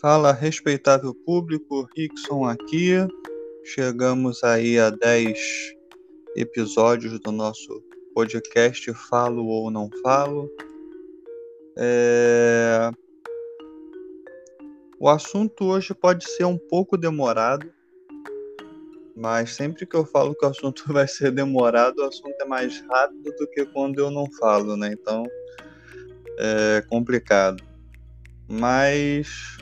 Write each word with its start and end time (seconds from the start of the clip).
Fala, 0.00 0.32
respeitável 0.32 1.14
público, 1.14 1.86
Rickson 1.94 2.46
aqui. 2.46 2.94
Chegamos 3.62 4.42
aí 4.42 4.78
a 4.78 4.88
10 4.88 5.38
episódios 6.36 7.20
do 7.20 7.30
nosso 7.30 7.82
podcast 8.14 8.94
Falo 8.94 9.44
ou 9.44 9.70
Não 9.70 9.90
Falo. 10.02 10.50
É... 11.76 12.90
O 14.98 15.06
assunto 15.06 15.66
hoje 15.66 15.92
pode 15.92 16.26
ser 16.30 16.44
um 16.44 16.56
pouco 16.56 16.96
demorado, 16.96 17.70
mas 19.14 19.54
sempre 19.54 19.84
que 19.84 19.96
eu 19.96 20.06
falo 20.06 20.34
que 20.34 20.46
o 20.46 20.48
assunto 20.48 20.82
vai 20.94 21.06
ser 21.06 21.30
demorado, 21.30 21.98
o 21.98 22.04
assunto 22.04 22.40
é 22.40 22.46
mais 22.46 22.80
rápido 22.88 23.36
do 23.36 23.46
que 23.48 23.66
quando 23.66 23.98
eu 23.98 24.10
não 24.10 24.24
falo, 24.32 24.78
né? 24.78 24.94
Então 24.94 25.24
é 26.38 26.82
complicado. 26.88 27.62
Mas 28.48 29.60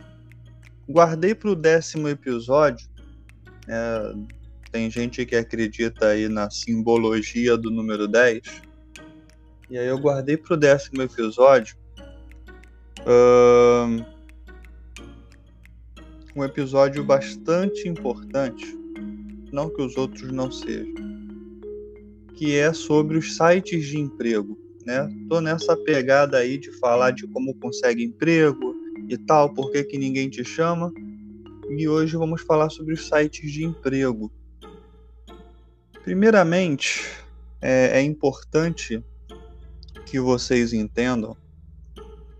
guardei 0.88 1.34
para 1.34 1.50
o 1.50 1.54
décimo 1.54 2.08
episódio. 2.08 2.88
É, 3.68 4.14
tem 4.72 4.90
gente 4.90 5.24
que 5.26 5.36
acredita 5.36 6.08
aí 6.08 6.28
na 6.28 6.50
simbologia 6.50 7.56
do 7.56 7.70
número 7.70 8.08
10. 8.08 8.40
E 9.70 9.78
aí 9.78 9.86
eu 9.86 9.98
guardei 9.98 10.36
para 10.36 10.54
o 10.54 10.56
décimo 10.56 11.02
episódio. 11.02 11.76
Um 16.34 16.44
episódio 16.44 17.04
bastante 17.04 17.88
importante 17.88 18.78
não 19.52 19.70
que 19.70 19.82
os 19.82 19.96
outros 19.96 20.30
não 20.30 20.50
sejam, 20.50 20.94
que 22.34 22.54
é 22.56 22.72
sobre 22.72 23.16
os 23.16 23.36
sites 23.36 23.86
de 23.86 23.98
emprego, 23.98 24.58
né? 24.84 25.08
Tô 25.28 25.40
nessa 25.40 25.76
pegada 25.76 26.38
aí 26.38 26.58
de 26.58 26.70
falar 26.78 27.12
de 27.12 27.26
como 27.28 27.54
consegue 27.54 28.04
emprego 28.04 28.67
e 29.08 29.16
tal, 29.16 29.52
por 29.52 29.70
que, 29.72 29.82
que 29.84 29.98
ninguém 29.98 30.28
te 30.28 30.44
chama. 30.44 30.92
E 31.70 31.88
hoje 31.88 32.16
vamos 32.16 32.42
falar 32.42 32.70
sobre 32.70 32.94
os 32.94 33.08
sites 33.08 33.50
de 33.50 33.64
emprego. 33.64 34.30
Primeiramente, 36.02 37.04
é, 37.60 37.98
é 37.98 38.02
importante 38.02 39.02
que 40.06 40.18
vocês 40.18 40.72
entendam 40.72 41.36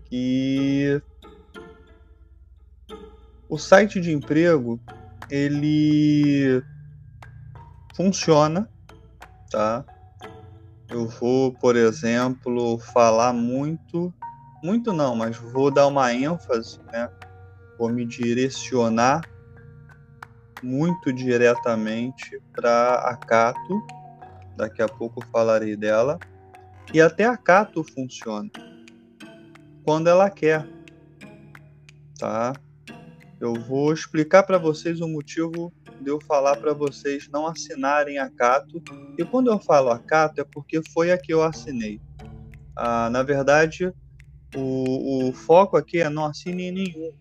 que 0.05 1.01
o 3.47 3.57
site 3.57 3.99
de 3.99 4.11
emprego 4.11 4.79
ele 5.29 6.63
funciona, 7.95 8.69
tá? 9.51 9.85
Eu 10.89 11.07
vou, 11.07 11.53
por 11.53 11.75
exemplo, 11.75 12.79
falar 12.79 13.33
muito, 13.33 14.11
muito 14.63 14.93
não, 14.93 15.15
mas 15.15 15.37
vou 15.37 15.71
dar 15.71 15.87
uma 15.87 16.13
ênfase, 16.13 16.79
né? 16.91 17.09
Vou 17.77 17.89
me 17.89 18.05
direcionar 18.05 19.21
muito 20.61 21.13
diretamente 21.13 22.41
para 22.53 22.95
a 22.95 23.15
Cato. 23.15 23.81
Daqui 24.55 24.81
a 24.81 24.87
pouco 24.87 25.25
falarei 25.31 25.75
dela. 25.75 26.19
E 26.93 26.99
até 26.99 27.25
a 27.25 27.37
Cato 27.37 27.83
funciona 27.83 28.49
quando 29.83 30.07
ela 30.07 30.29
quer, 30.29 30.67
tá? 32.17 32.53
Eu 33.39 33.53
vou 33.53 33.93
explicar 33.93 34.43
para 34.43 34.57
vocês 34.57 35.01
o 35.01 35.07
motivo 35.07 35.73
de 36.01 36.09
eu 36.09 36.19
falar 36.21 36.57
para 36.57 36.73
vocês 36.73 37.27
não 37.31 37.47
assinarem 37.47 38.19
a 38.19 38.29
Cato. 38.29 38.81
E 39.17 39.25
quando 39.25 39.49
eu 39.49 39.59
falo 39.59 39.89
a 39.89 39.99
Cato 39.99 40.41
é 40.41 40.43
porque 40.43 40.81
foi 40.93 41.11
a 41.11 41.17
que 41.17 41.33
eu 41.33 41.41
assinei. 41.41 42.01
Ah, 42.75 43.09
na 43.09 43.23
verdade, 43.23 43.91
o, 44.55 45.29
o 45.29 45.33
foco 45.33 45.77
aqui 45.77 45.99
é 45.99 46.09
não 46.09 46.25
assine 46.25 46.71
nenhum. 46.71 47.13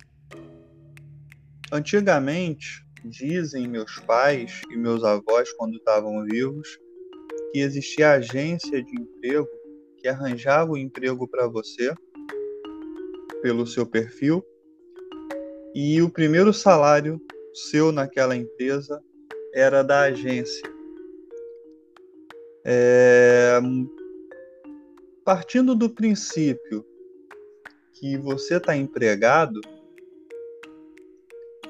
Antigamente, 1.70 2.84
dizem 3.04 3.68
meus 3.68 3.98
pais 4.00 4.62
e 4.70 4.76
meus 4.76 5.04
avós, 5.04 5.52
quando 5.52 5.76
estavam 5.76 6.24
vivos, 6.24 6.78
que 7.52 7.60
existia 7.60 8.12
agência 8.12 8.82
de 8.82 9.00
emprego 9.00 9.48
que 9.98 10.08
arranjava 10.08 10.72
o 10.72 10.78
emprego 10.78 11.26
para 11.26 11.46
você 11.46 11.92
pelo 13.42 13.66
seu 13.66 13.86
perfil 13.86 14.44
e 15.74 16.00
o 16.02 16.10
primeiro 16.10 16.52
salário 16.52 17.20
seu 17.54 17.92
naquela 17.92 18.36
empresa 18.36 19.02
era 19.54 19.82
da 19.82 20.02
agência. 20.02 20.70
É... 22.64 23.58
Partindo 25.24 25.74
do 25.74 25.90
princípio 25.90 26.84
que 27.98 28.16
você 28.16 28.56
está 28.56 28.76
empregado, 28.76 29.60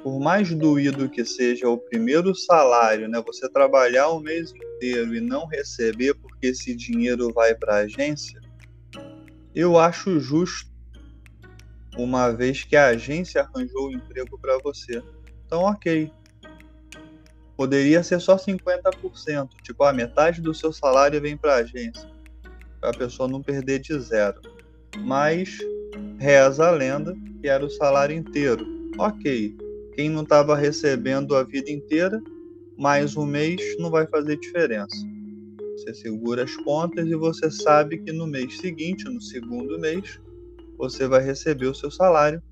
por 0.02 0.20
mais 0.20 0.52
doído 0.54 1.08
que 1.08 1.24
seja 1.24 1.68
o 1.68 1.78
primeiro 1.78 2.34
salário, 2.34 3.08
né, 3.08 3.20
você 3.20 3.48
trabalhar 3.48 4.08
o 4.08 4.20
mês 4.20 4.52
inteiro 4.52 5.14
e 5.14 5.20
não 5.20 5.46
receber 5.46 6.14
porque 6.14 6.48
esse 6.48 6.74
dinheiro 6.74 7.32
vai 7.32 7.54
para 7.54 7.76
a 7.76 7.78
agência, 7.78 8.40
eu 9.54 9.78
acho 9.78 10.20
justo, 10.20 10.68
uma 11.96 12.30
vez 12.30 12.62
que 12.62 12.76
a 12.76 12.88
agência 12.88 13.42
arranjou 13.42 13.88
o 13.88 13.92
emprego 13.92 14.38
para 14.38 14.56
você. 14.58 15.02
Então, 15.44 15.62
ok. 15.62 16.12
Poderia 17.56 18.04
ser 18.04 18.20
só 18.20 18.36
50%, 18.36 19.48
tipo, 19.64 19.82
a 19.82 19.92
metade 19.92 20.40
do 20.40 20.54
seu 20.54 20.72
salário 20.72 21.20
vem 21.20 21.36
para 21.36 21.54
a 21.54 21.58
agência, 21.58 22.08
para 22.80 22.90
a 22.90 22.96
pessoa 22.96 23.28
não 23.28 23.42
perder 23.42 23.80
de 23.80 23.98
zero. 23.98 24.40
Mas 25.00 25.58
reza 26.18 26.66
a 26.66 26.70
lenda 26.70 27.14
que 27.40 27.48
era 27.48 27.64
o 27.64 27.70
salário 27.70 28.16
inteiro. 28.16 28.66
Ok, 28.98 29.54
quem 29.94 30.10
não 30.10 30.22
estava 30.22 30.56
recebendo 30.56 31.36
a 31.36 31.44
vida 31.44 31.70
inteira, 31.70 32.20
mais 32.76 33.16
um 33.16 33.24
mês 33.24 33.60
não 33.78 33.90
vai 33.90 34.06
fazer 34.06 34.36
diferença. 34.38 34.96
Você 35.76 35.94
segura 35.94 36.42
as 36.42 36.56
contas 36.56 37.06
e 37.06 37.14
você 37.14 37.50
sabe 37.50 37.98
que 37.98 38.12
no 38.12 38.26
mês 38.26 38.58
seguinte, 38.58 39.04
no 39.04 39.20
segundo 39.20 39.78
mês, 39.78 40.20
você 40.76 41.06
vai 41.06 41.22
receber 41.22 41.66
o 41.66 41.74
seu 41.74 41.90
salário 41.90 42.42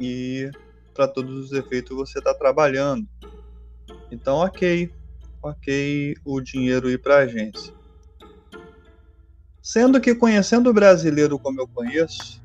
e 0.00 0.50
para 0.94 1.06
todos 1.06 1.46
os 1.46 1.52
efeitos 1.52 1.96
você 1.96 2.18
está 2.18 2.34
trabalhando. 2.34 3.06
Então, 4.10 4.38
ok, 4.38 4.90
ok 5.42 6.14
o 6.24 6.40
dinheiro 6.40 6.90
ir 6.90 7.00
para 7.00 7.16
a 7.16 7.20
agência. 7.20 7.74
Sendo 9.62 10.00
que 10.00 10.14
conhecendo 10.14 10.70
o 10.70 10.74
brasileiro 10.74 11.38
como 11.38 11.60
eu 11.60 11.68
conheço, 11.68 12.42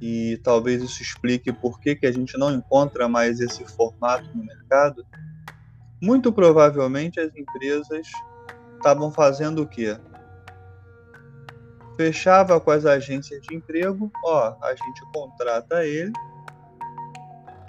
e 0.00 0.38
talvez 0.42 0.82
isso 0.82 1.02
explique 1.02 1.52
por 1.52 1.80
que, 1.80 1.96
que 1.96 2.06
a 2.06 2.12
gente 2.12 2.38
não 2.38 2.52
encontra 2.52 3.08
mais 3.08 3.40
esse 3.40 3.64
formato 3.64 4.28
no 4.34 4.44
mercado, 4.44 5.04
muito 6.00 6.32
provavelmente 6.32 7.18
as 7.18 7.34
empresas 7.36 8.06
estavam 8.76 9.10
fazendo 9.10 9.62
o 9.62 9.66
quê? 9.66 9.98
Fechava 11.96 12.60
com 12.60 12.70
as 12.70 12.86
agências 12.86 13.42
de 13.42 13.56
emprego, 13.56 14.10
ó, 14.24 14.56
a 14.62 14.70
gente 14.70 15.02
contrata 15.12 15.84
ele, 15.84 16.12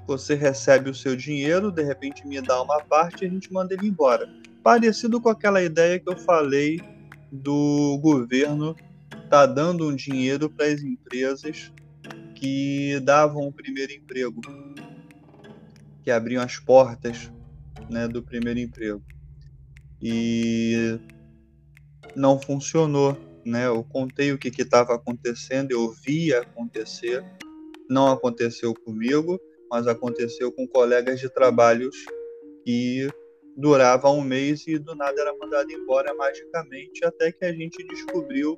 você 0.06 0.36
recebe 0.36 0.90
o 0.90 0.96
seu 0.96 1.16
dinheiro, 1.16 1.72
de 1.72 1.84
repente 1.84 2.28
me 2.28 2.40
dá 2.42 2.62
uma 2.62 2.80
parte 2.84 3.24
e 3.24 3.28
a 3.28 3.30
gente 3.30 3.52
manda 3.52 3.74
ele 3.74 3.88
embora. 3.88 4.28
Parecido 4.64 5.20
com 5.20 5.30
aquela 5.30 5.62
ideia 5.62 6.00
que 6.00 6.10
eu 6.10 6.18
falei 6.18 6.80
do 7.32 8.00
governo 8.02 8.76
tá 9.30 9.46
dando 9.46 9.88
um 9.88 9.96
dinheiro 9.96 10.50
para 10.50 10.66
as 10.66 10.82
empresas 10.82 11.72
que 12.40 13.00
davam 13.02 13.48
o 13.48 13.52
primeiro 13.52 13.92
emprego, 13.92 14.42
que 16.02 16.10
abriam 16.10 16.42
as 16.42 16.58
portas 16.58 17.30
né, 17.90 18.08
do 18.08 18.24
primeiro 18.24 18.60
emprego. 18.60 19.04
E 20.02 20.98
não 22.16 22.40
funcionou. 22.40 23.18
Né? 23.46 23.68
Eu 23.68 23.84
contei 23.84 24.32
o 24.32 24.38
que 24.38 24.50
estava 24.62 24.96
acontecendo, 24.96 25.72
eu 25.72 25.92
vi 25.92 26.34
acontecer, 26.34 27.24
não 27.90 28.08
aconteceu 28.12 28.74
comigo, 28.74 29.40
mas 29.70 29.88
aconteceu 29.88 30.52
com 30.52 30.68
colegas 30.68 31.20
de 31.20 31.30
trabalhos 31.30 31.96
que 32.66 33.10
durava 33.58 34.10
um 34.10 34.22
mês 34.22 34.66
e 34.68 34.78
do 34.78 34.96
nada 34.96 35.20
era 35.20 35.36
mandado 35.36 35.72
embora 35.72 36.14
magicamente 36.14 37.04
até 37.04 37.32
que 37.32 37.44
a 37.44 37.52
gente 37.52 37.86
descobriu 37.88 38.58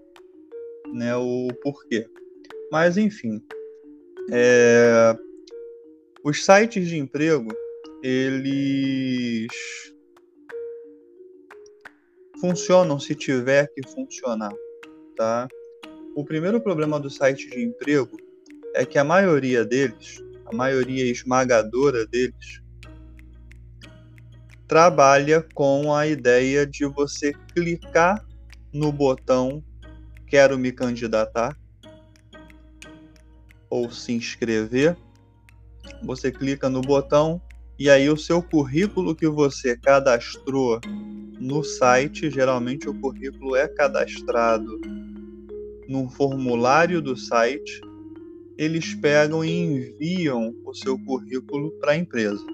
né, 0.93 1.15
o 1.15 1.47
porquê. 1.63 2.07
Mas 2.71 2.97
enfim, 2.97 3.41
é... 4.31 5.15
os 6.23 6.45
sites 6.45 6.87
de 6.87 6.97
emprego 6.97 7.51
eles 8.03 9.47
funcionam 12.39 12.99
se 12.99 13.13
tiver 13.13 13.67
que 13.75 13.87
funcionar, 13.87 14.53
tá? 15.15 15.47
O 16.15 16.25
primeiro 16.25 16.59
problema 16.59 16.99
do 16.99 17.09
site 17.09 17.49
de 17.49 17.61
emprego 17.61 18.17
é 18.73 18.83
que 18.85 18.97
a 18.97 19.03
maioria 19.03 19.63
deles 19.63 20.19
a 20.51 20.55
maioria 20.55 21.09
esmagadora 21.09 22.05
deles, 22.05 22.61
trabalha 24.67 25.45
com 25.53 25.93
a 25.93 26.05
ideia 26.05 26.67
de 26.67 26.85
você 26.85 27.33
clicar 27.53 28.23
no 28.73 28.91
botão 28.91 29.63
quero 30.27 30.57
me 30.57 30.71
candidatar 30.71 31.57
ou 33.71 33.89
se 33.89 34.11
inscrever 34.11 34.95
Você 36.03 36.31
clica 36.31 36.69
no 36.69 36.81
botão 36.81 37.41
e 37.79 37.89
aí 37.89 38.07
o 38.07 38.17
seu 38.17 38.43
currículo 38.43 39.15
que 39.15 39.27
você 39.27 39.75
cadastrou 39.75 40.79
no 41.39 41.63
site, 41.63 42.29
geralmente 42.29 42.87
o 42.87 42.93
currículo 42.93 43.55
é 43.55 43.67
cadastrado 43.67 44.79
num 45.87 46.07
formulário 46.07 47.01
do 47.01 47.17
site, 47.17 47.81
eles 48.57 48.93
pegam 48.93 49.43
e 49.43 49.51
enviam 49.51 50.55
o 50.63 50.73
seu 50.73 50.97
currículo 50.99 51.71
para 51.79 51.93
a 51.93 51.97
empresa. 51.97 52.45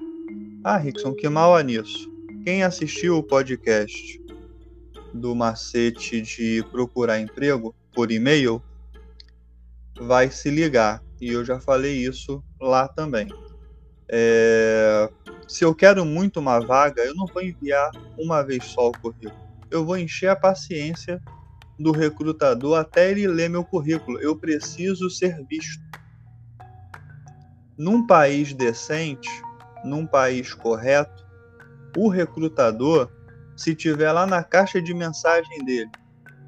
Ah, 0.64 0.78
Rickson, 0.78 1.14
que 1.14 1.28
mal 1.28 1.56
há 1.56 1.62
nisso? 1.62 2.10
Quem 2.46 2.64
assistiu 2.64 3.18
o 3.18 3.24
podcast 3.24 4.22
do 5.14 5.36
macete 5.36 6.22
de 6.22 6.64
procurar 6.72 7.20
emprego 7.20 7.76
por 7.94 8.12
e-mail 8.12 8.62
vai 10.00 10.32
se 10.32 10.50
ligar. 10.50 11.04
E 11.20 11.30
eu 11.32 11.44
já 11.44 11.60
falei 11.60 11.98
isso 11.98 12.44
lá 12.60 12.88
também. 12.88 13.28
É... 14.10 15.10
Se 15.48 15.64
eu 15.64 15.74
quero 15.74 16.06
muito 16.06 16.40
uma 16.40 16.60
vaga, 16.60 17.02
eu 17.02 17.16
não 17.16 17.26
vou 17.26 17.42
enviar 17.42 17.90
uma 18.18 18.42
vez 18.44 18.66
só 18.66 18.90
o 18.90 18.92
currículo. 18.92 19.48
Eu 19.72 19.86
vou 19.86 19.98
encher 19.98 20.30
a 20.30 20.36
paciência 20.36 21.22
do 21.80 21.92
recrutador 21.92 22.80
até 22.80 23.12
ele 23.12 23.28
ler 23.28 23.50
meu 23.50 23.64
currículo. 23.64 24.20
Eu 24.20 24.36
preciso 24.36 25.10
ser 25.10 25.44
visto. 25.46 25.82
Num 27.78 28.06
país 28.06 28.54
decente, 28.54 29.30
num 29.84 30.06
país 30.06 30.54
correto, 30.54 31.26
o 31.96 32.10
recrutador, 32.10 33.10
se 33.56 33.76
tiver 33.76 34.12
lá 34.12 34.26
na 34.26 34.44
caixa 34.44 34.82
de 34.82 34.94
mensagem 34.94 35.64
dele 35.64 35.90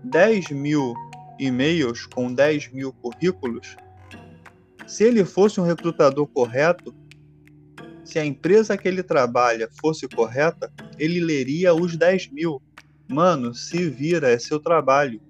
10 0.03 0.49
mil 0.51 0.93
e-mails 1.39 2.05
com 2.05 2.33
10 2.33 2.71
mil 2.71 2.93
currículos, 2.93 3.75
se 4.89 5.03
ele 5.03 5.23
fosse 5.23 5.61
um 5.61 5.63
recrutador 5.63 6.25
correto, 6.25 6.95
se 8.03 8.17
a 8.17 8.25
empresa 8.25 8.75
que 8.75 8.87
ele 8.87 9.03
trabalha 9.03 9.69
fosse 9.79 10.07
correta, 10.07 10.73
ele 10.97 11.19
leria 11.19 11.75
os 11.75 11.95
10 11.95 12.31
mil. 12.31 12.59
Mano, 13.07 13.53
se 13.53 13.87
vira, 13.87 14.31
é 14.31 14.39
seu 14.39 14.59
trabalho. 14.59 15.21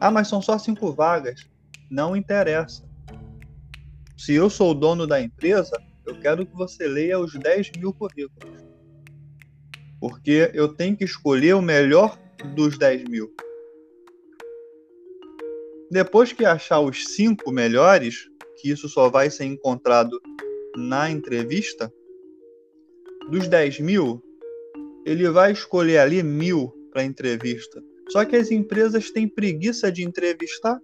Ah, 0.00 0.08
mas 0.08 0.28
são 0.28 0.40
só 0.40 0.56
cinco 0.56 0.92
vagas. 0.92 1.50
Não 1.90 2.14
interessa. 2.14 2.84
Se 4.16 4.34
eu 4.34 4.48
sou 4.48 4.70
o 4.70 4.74
dono 4.74 5.04
da 5.04 5.20
empresa, 5.20 5.76
eu 6.06 6.14
quero 6.20 6.46
que 6.46 6.54
você 6.54 6.86
leia 6.86 7.18
os 7.18 7.34
10 7.34 7.72
mil 7.76 7.92
currículos. 7.92 8.62
Porque 9.98 10.52
eu 10.54 10.68
tenho 10.68 10.96
que 10.96 11.04
escolher 11.04 11.54
o 11.54 11.62
melhor 11.62 12.16
dos 12.54 12.78
10 12.78 13.02
mil. 13.08 13.34
Depois 15.90 16.32
que 16.32 16.44
achar 16.44 16.78
os 16.78 17.04
cinco 17.16 17.50
melhores, 17.50 18.28
que 18.64 18.70
isso 18.70 18.88
só 18.88 19.10
vai 19.10 19.28
ser 19.28 19.44
encontrado 19.44 20.18
na 20.74 21.10
entrevista, 21.10 21.92
dos 23.30 23.46
10 23.46 23.80
mil, 23.80 24.24
ele 25.04 25.28
vai 25.28 25.52
escolher 25.52 25.98
ali 25.98 26.22
mil 26.22 26.72
para 26.90 27.04
entrevista. 27.04 27.84
Só 28.08 28.24
que 28.24 28.34
as 28.34 28.50
empresas 28.50 29.10
têm 29.10 29.28
preguiça 29.28 29.92
de 29.92 30.02
entrevistar. 30.02 30.80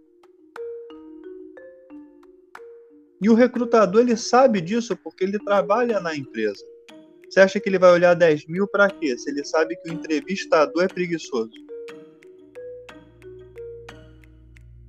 E 3.19 3.31
o 3.31 3.35
recrutador 3.35 4.03
ele 4.03 4.17
sabe 4.17 4.61
disso 4.61 4.95
porque 4.95 5.25
ele 5.25 5.39
trabalha 5.39 6.01
na 6.01 6.15
empresa. 6.15 6.63
Você 7.31 7.41
acha 7.41 7.59
que 7.59 7.67
ele 7.71 7.79
vai 7.79 7.93
olhar 7.93 8.13
10 8.13 8.47
mil 8.47 8.69
para 8.69 8.91
quê? 8.91 9.17
Se 9.17 9.31
ele 9.31 9.43
sabe 9.43 9.75
que 9.77 9.89
o 9.89 9.93
entrevistador 9.95 10.85
é 10.85 10.89
preguiçoso. 10.89 11.51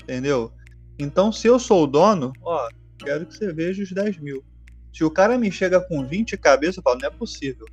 Entendeu? 0.03 0.51
Então, 0.99 1.31
se 1.31 1.47
eu 1.47 1.57
sou 1.57 1.83
o 1.83 1.87
dono, 1.87 2.33
ó, 2.41 2.69
quero 3.03 3.25
que 3.25 3.35
você 3.35 3.51
veja 3.51 3.83
os 3.83 3.91
10 3.91 4.17
mil. 4.17 4.43
Se 4.93 5.03
o 5.03 5.11
cara 5.11 5.37
me 5.37 5.51
chega 5.51 5.79
com 5.79 6.05
20 6.05 6.37
cabeças, 6.37 6.77
eu 6.77 6.83
falo, 6.83 6.99
não 6.99 7.07
é 7.07 7.11
possível. 7.11 7.65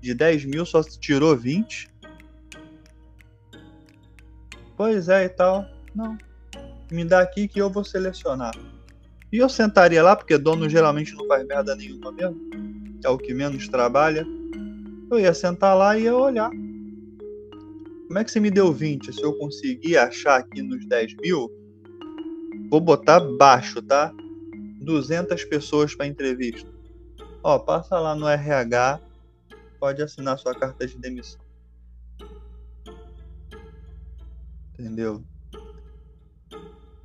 De 0.00 0.14
10 0.14 0.44
mil 0.44 0.66
só 0.66 0.82
tirou 0.82 1.36
20. 1.36 1.88
Pois 4.76 5.08
é 5.08 5.24
e 5.24 5.28
tal. 5.28 5.64
Não. 5.94 6.18
Me 6.90 7.04
dá 7.04 7.20
aqui 7.20 7.48
que 7.48 7.60
eu 7.60 7.70
vou 7.70 7.84
selecionar. 7.84 8.54
E 9.32 9.38
eu 9.38 9.48
sentaria 9.48 10.02
lá, 10.02 10.14
porque 10.14 10.36
dono 10.36 10.68
geralmente 10.68 11.14
não 11.14 11.26
faz 11.26 11.46
merda 11.46 11.74
nenhuma 11.74 12.12
mesmo. 12.12 12.38
É 13.02 13.08
o 13.08 13.18
que 13.18 13.32
menos 13.32 13.66
trabalha. 13.68 14.26
Eu 15.10 15.18
ia 15.18 15.34
sentar 15.34 15.76
lá 15.76 15.98
e 15.98 16.02
ia 16.02 16.14
olhar. 16.14 16.50
Como 18.06 18.18
é 18.18 18.24
que 18.24 18.30
você 18.30 18.38
me 18.38 18.50
deu 18.50 18.72
20? 18.72 19.12
Se 19.12 19.22
eu 19.22 19.32
conseguir 19.38 19.96
achar 19.96 20.36
aqui 20.36 20.62
nos 20.62 20.86
10 20.86 21.16
mil, 21.16 21.50
vou 22.70 22.80
botar 22.80 23.20
baixo, 23.20 23.82
tá? 23.82 24.12
200 24.84 25.44
pessoas 25.44 25.94
para 25.94 26.06
entrevista. 26.06 26.70
Ó, 27.42 27.58
passa 27.58 27.98
lá 27.98 28.14
no 28.14 28.28
RH, 28.28 29.00
pode 29.80 30.02
assinar 30.02 30.38
sua 30.38 30.54
carta 30.54 30.86
de 30.86 30.96
demissão. 30.96 31.40
Entendeu? 34.72 35.24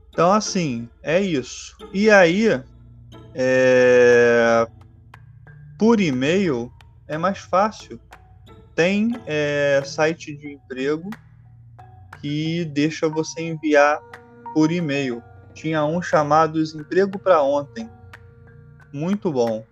Então, 0.10 0.32
assim, 0.32 0.90
é 1.02 1.22
isso. 1.22 1.78
E 1.94 2.10
aí, 2.10 2.48
é... 3.34 4.68
por 5.78 6.00
e-mail 6.00 6.72
é 7.08 7.18
mais 7.18 7.40
fácil. 7.40 8.00
Tem 8.76 9.12
é, 9.26 9.82
site 9.84 10.36
de 10.36 10.54
emprego 10.54 11.10
que 12.22 12.66
deixa 12.66 13.10
você 13.10 13.42
enviar 13.42 14.00
por 14.54 14.72
e-mail. 14.72 15.22
Tinha 15.60 15.84
um 15.84 16.02
chamado 16.02 16.64
Emprego 16.64 17.20
para 17.20 17.44
Ontem. 17.44 17.90
Muito 18.94 19.30
bom. 19.30 19.66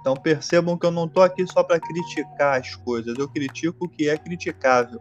Então 0.00 0.14
percebam 0.14 0.78
que 0.78 0.86
eu 0.86 0.90
não 0.90 1.04
estou 1.04 1.22
aqui 1.22 1.46
só 1.46 1.62
para 1.62 1.78
criticar 1.78 2.58
as 2.58 2.74
coisas, 2.76 3.14
eu 3.18 3.28
critico 3.28 3.84
o 3.84 3.88
que 3.88 4.08
é 4.08 4.16
criticável. 4.16 4.98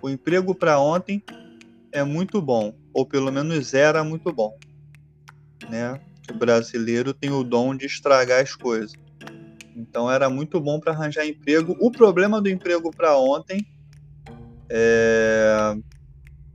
O 0.00 0.08
emprego 0.08 0.54
para 0.54 0.78
ontem 0.78 1.24
é 1.90 2.04
muito 2.04 2.40
bom, 2.40 2.72
ou 2.92 3.04
pelo 3.04 3.32
menos 3.32 3.74
era 3.74 4.04
muito 4.04 4.32
bom. 4.32 4.56
Né? 5.68 5.98
O 6.30 6.34
brasileiro 6.34 7.12
tem 7.12 7.30
o 7.30 7.42
dom 7.42 7.74
de 7.74 7.86
estragar 7.86 8.42
as 8.42 8.54
coisas. 8.54 8.94
Então 9.74 10.08
era 10.08 10.30
muito 10.30 10.60
bom 10.60 10.78
para 10.78 10.92
arranjar 10.92 11.26
emprego. 11.26 11.76
O 11.80 11.90
problema 11.90 12.40
do 12.40 12.48
emprego 12.48 12.94
para 12.94 13.18
ontem 13.18 13.66
é... 14.68 15.74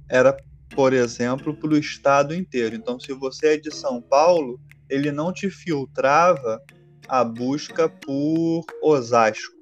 era, 0.07 0.37
por 0.77 0.93
exemplo, 0.93 1.53
para 1.53 1.73
o 1.73 1.77
estado 1.77 2.33
inteiro. 2.33 2.75
Então, 2.75 2.97
se 2.99 3.11
você 3.11 3.55
é 3.55 3.57
de 3.57 3.73
São 3.73 4.01
Paulo, 4.01 4.57
ele 4.89 5.11
não 5.11 5.33
te 5.33 5.49
filtrava 5.49 6.61
a 7.09 7.23
busca 7.23 7.89
por 7.89 8.63
Osasco. 8.81 9.57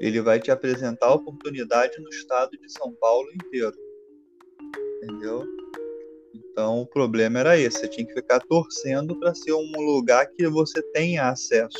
Ele 0.00 0.22
vai 0.22 0.40
te 0.40 0.50
apresentar 0.50 1.08
a 1.08 1.14
oportunidade 1.14 2.00
no 2.00 2.08
estado 2.08 2.56
de 2.56 2.72
São 2.72 2.94
Paulo 2.94 3.28
inteiro 3.34 3.76
entendeu? 5.02 5.44
Então 6.34 6.82
o 6.82 6.86
problema 6.86 7.40
era 7.40 7.58
esse, 7.58 7.78
você 7.78 7.88
tinha 7.88 8.06
que 8.06 8.14
ficar 8.14 8.40
torcendo 8.40 9.18
para 9.18 9.34
ser 9.34 9.52
um 9.52 9.72
lugar 9.80 10.26
que 10.28 10.46
você 10.48 10.80
tenha 10.92 11.28
acesso. 11.28 11.76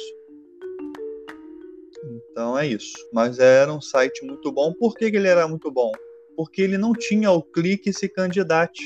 Então 2.30 2.58
é 2.58 2.66
isso. 2.66 2.96
Mas 3.12 3.38
era 3.38 3.72
um 3.72 3.80
site 3.80 4.24
muito 4.24 4.50
bom. 4.50 4.72
Por 4.74 4.94
que, 4.96 5.10
que 5.10 5.16
ele 5.16 5.28
era 5.28 5.46
muito 5.46 5.70
bom? 5.70 5.92
Porque 6.36 6.62
ele 6.62 6.78
não 6.78 6.92
tinha 6.92 7.30
o 7.30 7.42
clique 7.42 7.92
se 7.92 8.08
candidate. 8.08 8.80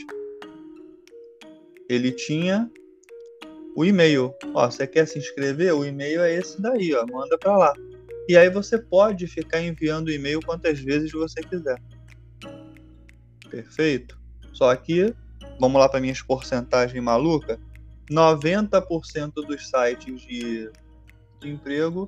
Ele 1.88 2.10
tinha 2.10 2.70
o 3.76 3.84
e-mail. 3.84 4.34
Ó, 4.54 4.70
você 4.70 4.86
quer 4.86 5.06
se 5.06 5.18
inscrever? 5.18 5.74
O 5.74 5.84
e-mail 5.84 6.22
é 6.22 6.34
esse 6.34 6.60
daí, 6.60 6.94
ó. 6.94 7.06
Manda 7.06 7.38
para 7.38 7.56
lá. 7.56 7.72
E 8.28 8.36
aí 8.36 8.50
você 8.50 8.78
pode 8.78 9.26
ficar 9.26 9.60
enviando 9.60 10.10
e-mail 10.10 10.40
quantas 10.44 10.80
vezes 10.80 11.12
você 11.12 11.40
quiser. 11.40 11.80
Perfeito? 13.48 14.18
Só 14.52 14.74
que, 14.74 15.14
vamos 15.60 15.80
lá 15.80 15.88
para 15.88 16.00
minhas 16.00 16.20
porcentagens 16.22 17.02
maluca, 17.02 17.60
90% 18.10 19.32
dos 19.34 19.68
sites 19.68 20.20
de, 20.22 20.70
de 21.40 21.50
emprego 21.50 22.06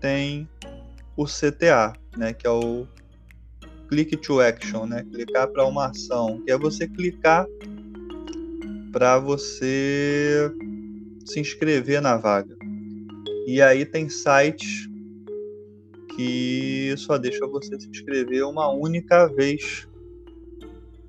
tem 0.00 0.48
o 1.16 1.24
CTA, 1.24 1.94
né, 2.16 2.32
que 2.32 2.46
é 2.46 2.50
o 2.50 2.86
click 3.88 4.16
to 4.16 4.40
action, 4.40 4.86
né, 4.86 5.04
clicar 5.04 5.48
para 5.48 5.64
uma 5.64 5.86
ação, 5.86 6.42
que 6.44 6.50
é 6.50 6.58
você 6.58 6.88
clicar 6.88 7.46
para 8.92 9.18
você 9.18 10.50
se 11.24 11.40
inscrever 11.40 12.00
na 12.00 12.16
vaga. 12.16 12.56
E 13.46 13.60
aí 13.60 13.84
tem 13.84 14.08
sites 14.08 14.88
que 16.14 16.94
só 16.96 17.18
deixa 17.18 17.46
você 17.46 17.78
se 17.78 17.88
inscrever 17.88 18.44
uma 18.44 18.70
única 18.70 19.26
vez 19.26 19.86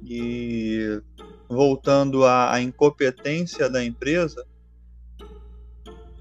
e 0.04 1.02
voltando 1.50 2.26
à, 2.26 2.54
à 2.54 2.62
incompetência 2.62 3.70
da 3.70 3.84
empresa 3.84 4.46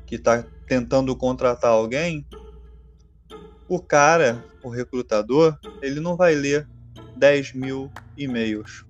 que 0.06 0.14
está 0.14 0.44
tentando 0.68 1.16
contratar 1.16 1.72
alguém, 1.72 2.25
o 3.68 3.80
cara, 3.80 4.44
o 4.62 4.68
recrutador, 4.68 5.58
ele 5.82 6.00
não 6.00 6.16
vai 6.16 6.35
ler 6.35 6.68
10 7.16 7.52
mil 7.54 7.90
e-mails. 8.16 8.85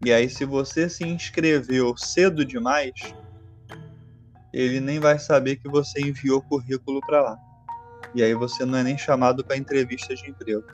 E 0.00 0.12
aí, 0.12 0.28
se 0.28 0.44
você 0.44 0.88
se 0.88 1.04
inscreveu 1.04 1.96
cedo 1.96 2.44
demais, 2.44 2.92
ele 4.52 4.80
nem 4.80 4.98
vai 4.98 5.18
saber 5.18 5.56
que 5.56 5.68
você 5.68 6.00
enviou 6.00 6.42
currículo 6.42 7.00
para 7.00 7.22
lá. 7.22 7.36
E 8.14 8.22
aí 8.22 8.34
você 8.34 8.64
não 8.64 8.78
é 8.78 8.82
nem 8.82 8.98
chamado 8.98 9.44
para 9.44 9.56
entrevista 9.56 10.14
de 10.14 10.28
emprego. 10.28 10.64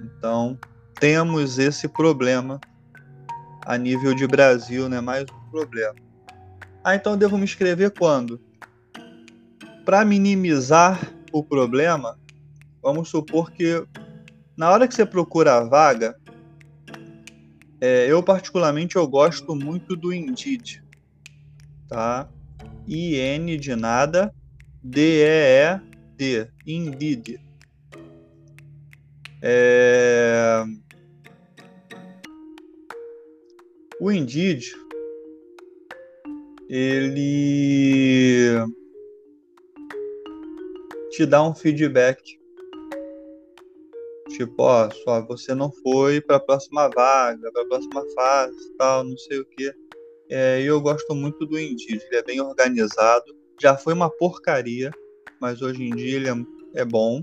Então, 0.00 0.58
temos 0.98 1.58
esse 1.58 1.88
problema 1.88 2.60
a 3.64 3.78
nível 3.78 4.14
de 4.14 4.26
Brasil, 4.26 4.88
né? 4.88 5.00
Mais 5.00 5.24
um 5.30 5.50
problema. 5.50 5.94
Ah, 6.84 6.96
então 6.96 7.16
devo 7.16 7.38
me 7.38 7.44
inscrever 7.44 7.92
quando? 7.92 8.40
Para 9.84 10.04
minimizar 10.04 11.00
o 11.32 11.44
problema, 11.44 12.18
vamos 12.82 13.08
supor 13.08 13.50
que 13.50 13.86
na 14.56 14.70
hora 14.70 14.86
que 14.86 14.94
você 14.94 15.06
procura 15.06 15.56
a 15.56 15.64
vaga, 15.64 16.16
é, 17.80 18.06
eu 18.06 18.22
particularmente 18.22 18.96
eu 18.96 19.06
gosto 19.08 19.56
muito 19.56 19.96
do 19.96 20.12
Indeed, 20.12 20.82
tá? 21.88 22.28
I-N 22.86 23.56
de 23.56 23.74
nada, 23.74 24.32
D-E-E-D, 24.82 26.48
Indeed. 26.66 27.40
É... 29.40 30.64
O 34.00 34.10
Indeed, 34.10 34.72
ele 36.68 38.58
te 41.12 41.26
dá 41.26 41.42
um 41.42 41.54
feedback. 41.54 42.40
Tipo, 44.30 44.62
ó, 44.62 44.90
só 44.90 45.24
você 45.26 45.54
não 45.54 45.70
foi 45.70 46.22
para 46.22 46.36
a 46.36 46.40
próxima 46.40 46.88
vaga, 46.88 47.52
para 47.52 47.62
a 47.62 47.66
próxima 47.66 48.02
fase, 48.14 48.74
tal, 48.78 49.04
não 49.04 49.16
sei 49.18 49.40
o 49.40 49.44
que. 49.44 49.72
É, 50.30 50.62
eu 50.62 50.80
gosto 50.80 51.14
muito 51.14 51.44
do 51.44 51.58
Indeed, 51.58 52.02
ele 52.06 52.16
é 52.16 52.22
bem 52.22 52.40
organizado. 52.40 53.36
Já 53.60 53.76
foi 53.76 53.92
uma 53.92 54.08
porcaria, 54.08 54.90
mas 55.38 55.60
hoje 55.60 55.84
em 55.84 55.94
dia 55.94 56.16
ele 56.16 56.30
é, 56.30 56.80
é 56.80 56.84
bom. 56.84 57.20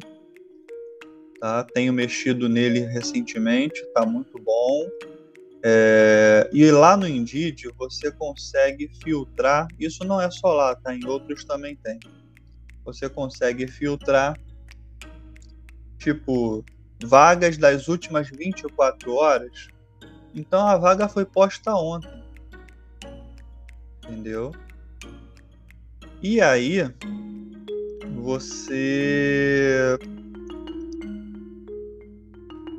Tá? 1.40 1.64
Tenho 1.64 1.92
mexido 1.92 2.48
nele 2.48 2.82
recentemente, 2.82 3.84
tá 3.94 4.06
muito 4.06 4.38
bom. 4.38 4.88
É, 5.64 6.48
e 6.54 6.70
lá 6.70 6.96
no 6.96 7.08
Indeed 7.08 7.70
você 7.76 8.12
consegue 8.12 8.88
filtrar, 9.04 9.68
isso 9.80 10.04
não 10.04 10.22
é 10.22 10.30
só 10.30 10.54
lá, 10.54 10.76
tá? 10.76 10.94
Em 10.94 11.06
outros 11.06 11.44
também 11.44 11.76
tem. 11.78 12.00
Você 12.94 13.10
consegue 13.10 13.68
filtrar, 13.68 14.38
tipo, 15.98 16.64
vagas 17.04 17.58
das 17.58 17.88
últimas 17.88 18.30
24 18.30 19.14
horas. 19.14 19.68
Então 20.34 20.68
a 20.68 20.78
vaga 20.78 21.08
foi 21.08 21.26
posta 21.26 21.74
ontem. 21.74 22.24
Entendeu? 24.04 24.52
E 26.22 26.42
aí 26.42 26.92
você 28.16 29.98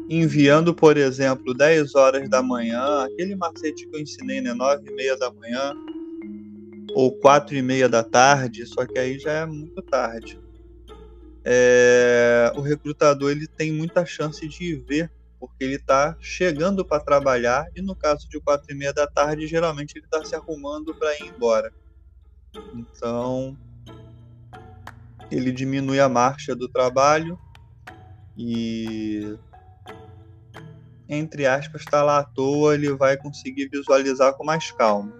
enviando, 0.08 0.74
por 0.74 0.96
exemplo, 0.96 1.54
10 1.54 1.94
horas 1.94 2.28
da 2.28 2.42
manhã, 2.42 3.04
aquele 3.04 3.36
macete 3.36 3.86
que 3.86 3.96
eu 3.96 4.00
ensinei, 4.00 4.40
né? 4.40 4.52
9 4.52 4.90
e 4.90 4.92
meia 4.92 5.16
da 5.16 5.32
manhã 5.32 5.72
ou 6.94 7.12
4 7.12 7.56
e 7.56 7.62
meia 7.62 7.88
da 7.88 8.02
tarde, 8.02 8.66
só 8.66 8.86
que 8.86 8.98
aí 8.98 9.18
já 9.18 9.32
é 9.32 9.46
muito 9.46 9.80
tarde. 9.82 10.40
É, 11.44 12.52
o 12.56 12.60
recrutador 12.60 13.30
ele 13.30 13.46
tem 13.46 13.72
muita 13.72 14.04
chance 14.04 14.46
de 14.46 14.76
ver, 14.76 15.10
porque 15.38 15.64
ele 15.64 15.76
está 15.76 16.16
chegando 16.20 16.84
para 16.84 17.02
trabalhar 17.02 17.66
e 17.74 17.80
no 17.80 17.96
caso 17.96 18.28
de 18.28 18.38
4 18.40 18.66
e 18.70 18.74
meia 18.74 18.92
da 18.92 19.06
tarde, 19.06 19.46
geralmente 19.46 19.96
ele 19.96 20.04
está 20.04 20.24
se 20.24 20.34
arrumando 20.34 20.94
para 20.94 21.14
ir 21.18 21.32
embora. 21.34 21.72
Então, 22.74 23.56
ele 25.30 25.52
diminui 25.52 26.00
a 26.00 26.08
marcha 26.08 26.54
do 26.54 26.68
trabalho 26.68 27.38
e 28.36 29.38
entre 31.08 31.44
aspas, 31.44 31.82
está 31.82 32.04
lá 32.04 32.20
à 32.20 32.24
toa, 32.24 32.74
ele 32.74 32.92
vai 32.92 33.16
conseguir 33.16 33.68
visualizar 33.68 34.32
com 34.34 34.44
mais 34.44 34.70
calma. 34.70 35.12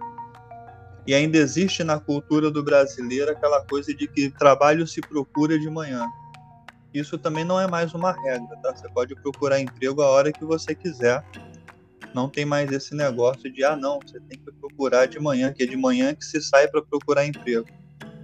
E 1.05 1.13
ainda 1.13 1.37
existe 1.37 1.83
na 1.83 1.99
cultura 1.99 2.51
do 2.51 2.63
brasileiro 2.63 3.31
aquela 3.31 3.63
coisa 3.65 3.93
de 3.93 4.07
que 4.07 4.29
trabalho 4.29 4.85
se 4.87 5.01
procura 5.01 5.57
de 5.57 5.69
manhã. 5.69 6.07
Isso 6.93 7.17
também 7.17 7.45
não 7.45 7.59
é 7.59 7.67
mais 7.67 7.93
uma 7.93 8.11
regra, 8.11 8.55
tá? 8.61 8.75
Você 8.75 8.87
pode 8.89 9.15
procurar 9.15 9.59
emprego 9.59 10.01
a 10.01 10.09
hora 10.09 10.31
que 10.31 10.43
você 10.43 10.75
quiser. 10.75 11.23
Não 12.13 12.29
tem 12.29 12.45
mais 12.45 12.69
esse 12.71 12.93
negócio 12.93 13.51
de, 13.51 13.63
ah, 13.63 13.75
não, 13.75 13.99
você 13.99 14.19
tem 14.19 14.37
que 14.37 14.51
procurar 14.51 15.05
de 15.05 15.17
manhã, 15.19 15.51
que 15.53 15.63
é 15.63 15.65
de 15.65 15.77
manhã 15.77 16.13
que 16.13 16.25
se 16.25 16.41
sai 16.41 16.67
para 16.67 16.81
procurar 16.81 17.25
emprego. 17.25 17.65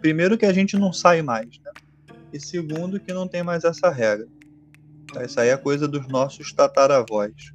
Primeiro, 0.01 0.38
que 0.38 0.46
a 0.46 0.53
gente 0.53 0.77
não 0.77 0.91
sai 0.91 1.22
mais, 1.22 1.48
né? 1.63 1.72
E 2.34 2.39
segundo, 2.39 3.00
que 3.00 3.13
não 3.13 3.27
tem 3.27 3.41
mais 3.41 3.63
essa 3.63 3.89
regra. 3.89 4.27
Tá? 5.13 5.24
Isso 5.24 5.39
aí 5.39 5.50
é 5.50 5.57
coisa 5.57 5.88
dos 5.88 6.05
nossos 6.07 6.51
tataravós. 6.51 7.53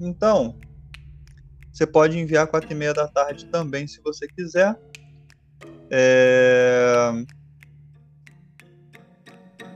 Então, 0.00 0.56
você 1.74 1.88
pode 1.88 2.16
enviar 2.16 2.46
quatro 2.46 2.70
e 2.70 2.74
meia 2.74 2.94
da 2.94 3.08
tarde 3.08 3.46
também, 3.46 3.84
se 3.88 4.00
você 4.00 4.28
quiser. 4.28 4.78
É... 5.90 7.10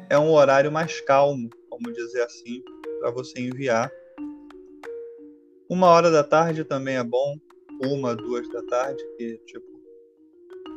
é 0.09 0.17
um 0.17 0.31
horário 0.31 0.71
mais 0.71 1.01
calmo, 1.01 1.51
vamos 1.69 1.93
dizer 1.95 2.23
assim, 2.23 2.63
para 3.01 3.11
você 3.11 3.41
enviar. 3.41 3.91
Uma 5.69 5.89
hora 5.89 6.09
da 6.09 6.23
tarde 6.23 6.63
também 6.63 6.97
é 6.97 7.03
bom, 7.03 7.37
uma, 7.83 8.15
duas 8.15 8.49
da 8.49 8.63
tarde, 8.63 9.03
que 9.17 9.37
tipo, 9.39 9.67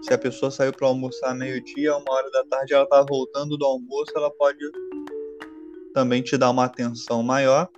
se 0.02 0.12
a 0.16 0.18
pessoa 0.18 0.50
saiu 0.50 0.74
para 0.74 0.88
almoçar 0.88 1.36
meio-dia, 1.36 1.96
uma 1.96 2.14
hora 2.14 2.32
da 2.32 2.44
tarde 2.46 2.74
ela 2.74 2.88
tá 2.88 3.06
voltando 3.08 3.56
do 3.56 3.66
almoço, 3.66 4.12
ela 4.16 4.32
pode 4.32 4.60
também 5.94 6.24
te 6.24 6.36
dar 6.36 6.50
uma 6.50 6.66
atenção 6.66 7.22
maior. 7.22 7.70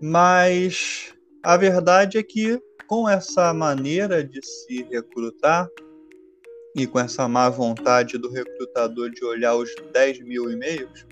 Mas 0.00 1.17
a 1.42 1.56
verdade 1.56 2.18
é 2.18 2.22
que 2.22 2.60
com 2.86 3.08
essa 3.08 3.52
maneira 3.52 4.24
de 4.24 4.40
se 4.44 4.82
recrutar 4.84 5.68
e 6.74 6.86
com 6.86 6.98
essa 6.98 7.28
má 7.28 7.48
vontade 7.48 8.16
do 8.18 8.30
recrutador 8.30 9.10
de 9.10 9.24
olhar 9.24 9.54
os 9.54 9.70
10 9.92 10.20
mil 10.20 10.50
e-mails, 10.50 11.06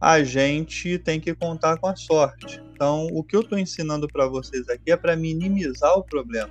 a 0.00 0.22
gente 0.24 0.98
tem 0.98 1.20
que 1.20 1.34
contar 1.34 1.78
com 1.78 1.86
a 1.86 1.94
sorte. 1.94 2.62
Então, 2.72 3.06
o 3.12 3.22
que 3.22 3.36
eu 3.36 3.42
estou 3.42 3.58
ensinando 3.58 4.08
para 4.08 4.26
vocês 4.26 4.68
aqui 4.68 4.90
é 4.90 4.96
para 4.96 5.14
minimizar 5.14 5.96
o 5.96 6.02
problema. 6.02 6.50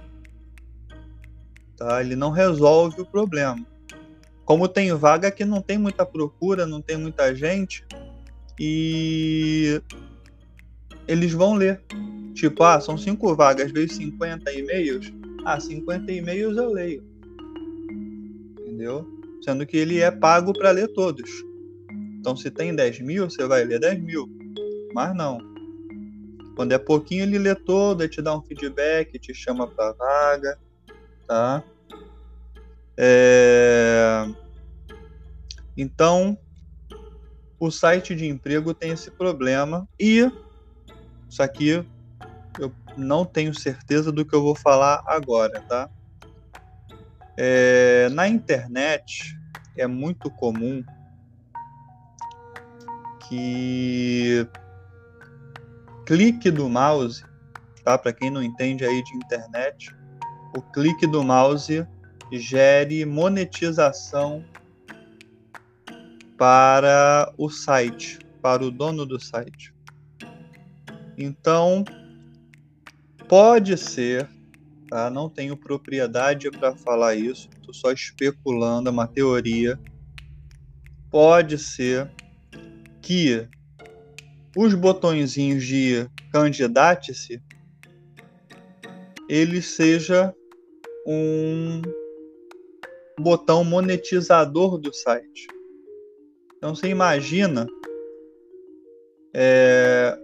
Tá? 1.76 2.02
Ele 2.02 2.16
não 2.16 2.30
resolve 2.30 3.02
o 3.02 3.06
problema. 3.06 3.66
Como 4.46 4.68
tem 4.68 4.94
vaga 4.94 5.32
que 5.32 5.44
não 5.44 5.62
tem 5.62 5.78
muita 5.78 6.06
procura, 6.06 6.66
não 6.66 6.82
tem 6.82 6.98
muita 6.98 7.34
gente, 7.36 7.86
e 8.60 9.82
eles 11.12 11.34
vão 11.34 11.56
ler. 11.56 11.82
Tipo, 12.34 12.64
ah, 12.64 12.80
são 12.80 12.98
cinco 12.98 13.36
vagas, 13.36 13.72
veio 13.72 13.92
50 13.92 14.52
e-mails. 14.54 15.12
Ah, 15.44 15.60
50 15.60 16.10
e-mails 16.12 16.56
eu 16.56 16.72
leio. 16.72 17.04
Entendeu? 18.60 19.06
Sendo 19.44 19.66
que 19.66 19.76
ele 19.76 20.00
é 20.00 20.10
pago 20.10 20.54
para 20.54 20.72
ler 20.72 20.88
todos. 20.94 21.30
Então, 22.18 22.36
se 22.38 22.50
tem 22.50 22.74
10 22.74 23.02
mil, 23.02 23.30
você 23.30 23.46
vai 23.46 23.66
ler 23.66 23.80
10 23.80 24.02
mil. 24.02 24.30
Mas 24.94 25.14
não. 25.14 25.40
Quando 26.56 26.72
é 26.72 26.78
pouquinho, 26.78 27.24
ele 27.24 27.38
lê 27.38 27.56
todo, 27.56 28.08
te 28.08 28.22
dá 28.22 28.38
um 28.38 28.42
feedback, 28.42 29.20
te 29.20 29.34
chama 29.34 29.68
para 29.68 29.92
vaga, 29.94 30.60
tá? 31.28 31.64
É... 32.98 34.26
Então, 35.76 36.38
o 37.60 37.70
site 37.70 38.16
de 38.16 38.28
emprego 38.28 38.74
tem 38.74 38.92
esse 38.92 39.12
problema 39.12 39.88
e 40.00 40.32
isso 41.32 41.42
aqui 41.42 41.86
eu 42.60 42.76
não 42.98 43.24
tenho 43.24 43.54
certeza 43.54 44.12
do 44.12 44.26
que 44.26 44.36
eu 44.36 44.44
vou 44.44 44.54
falar 44.54 45.02
agora, 45.08 45.62
tá? 45.62 45.90
É, 47.38 48.10
na 48.10 48.28
internet 48.28 49.40
é 49.78 49.88
muito 49.88 50.30
comum 50.30 50.84
que 53.30 54.46
clique 56.06 56.52
do 56.52 56.68
mouse, 56.68 57.24
tá? 57.86 57.98
Para 57.98 58.12
quem 58.12 58.30
não 58.30 58.44
entende 58.44 58.84
aí 58.84 59.02
de 59.02 59.16
internet, 59.16 59.96
o 60.54 60.62
clique 60.62 61.08
do 61.08 61.24
mouse 61.24 61.88
gere 62.30 63.06
monetização 63.06 64.44
para 66.38 67.32
o 67.38 67.50
site, 67.50 68.20
para 68.42 68.66
o 68.66 68.70
dono 68.70 69.06
do 69.06 69.18
site. 69.18 69.74
Então, 71.24 71.86
pode 73.30 73.78
ser, 73.78 74.28
tá? 74.90 75.08
não 75.08 75.30
tenho 75.30 75.56
propriedade 75.56 76.50
para 76.50 76.76
falar 76.76 77.14
isso, 77.14 77.48
estou 77.60 77.76
só 77.76 77.92
especulando, 77.92 78.90
é 78.90 78.92
uma 78.92 79.06
teoria. 79.06 79.80
Pode 81.12 81.60
ser 81.60 82.10
que 83.04 83.48
os 84.58 84.74
botõezinhos 84.74 85.64
de 85.64 86.10
candidate-se 86.32 87.40
ele 89.30 89.62
seja 89.62 90.34
um 91.06 91.84
botão 93.20 93.64
monetizador 93.64 94.80
do 94.80 94.92
site. 94.92 95.48
Então 96.58 96.74
você 96.74 96.88
imagina 96.88 97.68
é, 99.36 100.18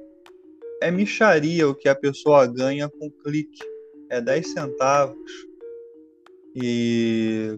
é 0.82 0.92
micharia 0.92 1.68
o 1.68 1.76
que 1.76 1.90
a 1.90 1.96
pessoa 1.96 2.46
ganha 2.46 2.90
com 2.90 3.10
clique. 3.24 3.64
É 4.10 4.22
10 4.22 4.54
centavos. 4.54 5.32
E 6.56 7.56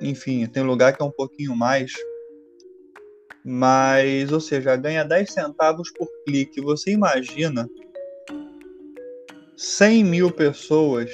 enfim, 0.00 0.46
tem 0.46 0.62
lugar 0.62 0.96
que 0.96 1.02
é 1.02 1.04
um 1.04 1.10
pouquinho 1.10 1.54
mais. 1.54 1.92
Mas, 3.44 4.30
ou 4.32 4.40
seja, 4.40 4.76
ganha 4.76 5.04
10 5.04 5.32
centavos 5.32 5.90
por 5.92 6.08
clique. 6.24 6.60
Você 6.60 6.90
imagina 6.92 7.68
100 9.56 10.04
mil 10.04 10.30
pessoas 10.30 11.10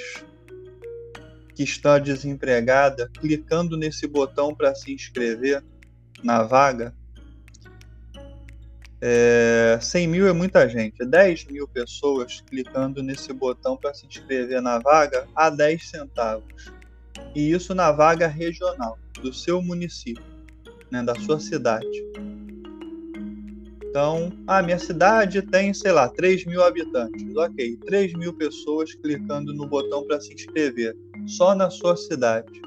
que 1.55 1.63
estão 1.63 1.99
desempregadas 1.99 3.09
clicando 3.19 3.75
nesse 3.75 4.07
botão 4.07 4.55
para 4.55 4.73
se 4.73 4.93
inscrever 4.93 5.63
na 6.23 6.43
vaga? 6.43 6.95
É, 9.01 9.79
100 9.81 10.07
mil 10.07 10.27
é 10.27 10.33
muita 10.33 10.67
gente. 10.67 11.05
10 11.05 11.45
mil 11.45 11.67
pessoas 11.67 12.41
clicando 12.47 13.01
nesse 13.01 13.31
botão 13.31 13.77
para 13.77 13.93
se 13.93 14.05
inscrever 14.05 14.61
na 14.61 14.79
vaga 14.79 15.27
a 15.35 15.49
10 15.49 15.89
centavos. 15.89 16.71
E 17.35 17.51
isso 17.51 17.73
na 17.73 17.91
vaga 17.91 18.27
regional 18.27 18.97
do 19.21 19.33
seu 19.33 19.61
município, 19.61 20.23
né, 20.91 21.03
da 21.03 21.15
sua 21.15 21.39
cidade. 21.39 21.87
Então, 23.89 24.31
a 24.45 24.61
minha 24.61 24.77
cidade 24.77 25.41
tem, 25.41 25.73
sei 25.73 25.91
lá, 25.91 26.07
3 26.07 26.45
mil 26.45 26.63
habitantes. 26.63 27.35
Ok, 27.35 27.77
3 27.85 28.13
mil 28.13 28.33
pessoas 28.33 28.93
clicando 28.93 29.53
no 29.53 29.65
botão 29.67 30.05
para 30.05 30.21
se 30.21 30.33
inscrever, 30.33 30.95
só 31.25 31.55
na 31.55 31.69
sua 31.69 31.97
cidade. 31.97 32.61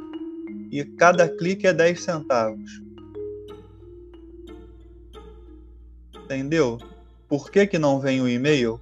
E 0.71 0.85
cada 0.85 1.29
clique 1.29 1.67
é 1.67 1.73
10 1.73 2.03
centavos. 2.03 2.83
Entendeu? 6.35 6.79
Por 7.29 7.51
que, 7.51 7.67
que 7.67 7.79
não 7.79 8.01
vem 8.01 8.21
o 8.21 8.29
e-mail? 8.29 8.81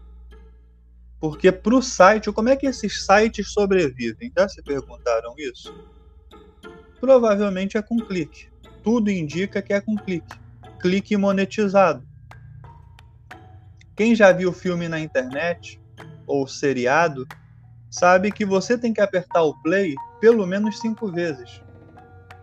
Porque 1.21 1.50
para 1.52 1.75
o 1.75 1.83
site, 1.83 2.33
como 2.33 2.49
é 2.49 2.57
que 2.57 2.66
esses 2.66 3.04
sites 3.04 3.52
sobrevivem? 3.52 4.33
Já 4.37 4.49
se 4.49 4.62
perguntaram 4.62 5.35
isso? 5.37 5.75
Provavelmente 7.00 7.76
é 7.76 7.83
com 7.83 7.99
clique. 7.99 8.49
Tudo 8.83 9.11
indica 9.11 9.61
que 9.61 9.73
é 9.73 9.80
com 9.80 9.97
clique. 9.97 10.38
Clique 10.80 11.16
monetizado. 11.16 12.07
Quem 13.97 14.14
já 14.14 14.33
viu 14.33 14.52
filme 14.52 14.88
na 14.88 14.99
internet 14.99 15.80
ou 16.26 16.47
seriado 16.47 17.26
sabe 17.90 18.30
que 18.30 18.47
você 18.47 18.78
tem 18.78 18.95
que 18.95 19.00
apertar 19.00 19.42
o 19.42 19.61
play 19.61 19.95
pelo 20.21 20.47
menos 20.47 20.78
cinco 20.78 21.11
vezes. 21.11 21.61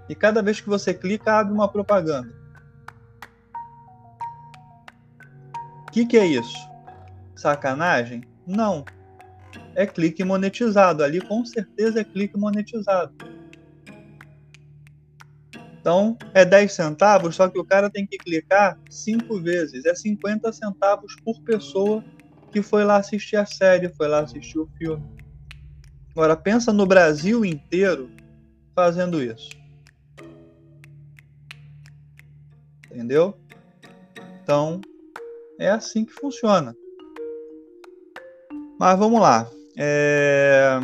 E 0.08 0.14
cada 0.14 0.42
vez 0.44 0.62
que 0.62 0.70
você 0.70 0.94
clica, 0.94 1.34
abre 1.34 1.54
uma 1.54 1.68
propaganda. 1.68 2.37
Que, 5.98 6.06
que 6.06 6.18
é 6.18 6.27
isso? 6.27 6.56
Sacanagem? 7.36 8.24
Não. 8.46 8.86
É 9.74 9.88
clique 9.88 10.24
monetizado. 10.24 11.04
Ali 11.04 11.22
com 11.22 11.44
certeza 11.44 12.01
é 12.01 12.04
clique 12.04 12.38
monetizado. 12.38 13.13
Então 15.80 16.18
é 16.34 16.44
10 16.44 16.72
centavos, 16.72 17.36
só 17.36 17.48
que 17.50 17.58
o 17.58 17.66
cara 17.66 17.89
tem 17.89 18.06
que 18.06 18.18
clicar 18.18 18.77
cinco 18.89 19.39
vezes. 19.39 19.86
É 19.86 19.96
50 19.96 20.51
centavos 20.51 21.16
por 21.24 21.42
pessoa 21.42 22.04
que 22.51 22.62
foi 22.62 22.84
lá 22.84 22.98
assistir 22.98 23.38
a 23.38 23.46
série, 23.46 23.89
foi 23.89 24.08
lá 24.08 24.20
assistir 24.20 24.60
o 24.60 24.69
filme. 24.78 25.04
Agora 26.12 26.36
pensa 26.36 26.71
no 26.74 26.86
Brasil 26.86 27.43
inteiro 27.45 28.12
fazendo 28.76 29.24
isso. 29.24 29.50
Entendeu? 32.91 33.36
Então 34.43 34.82
é 35.60 35.70
assim 35.70 36.06
que 36.06 36.13
funciona. 36.13 36.76
Mas 38.80 38.98
vamos 38.98 39.20
lá. 39.20 39.50
É... 39.78 40.80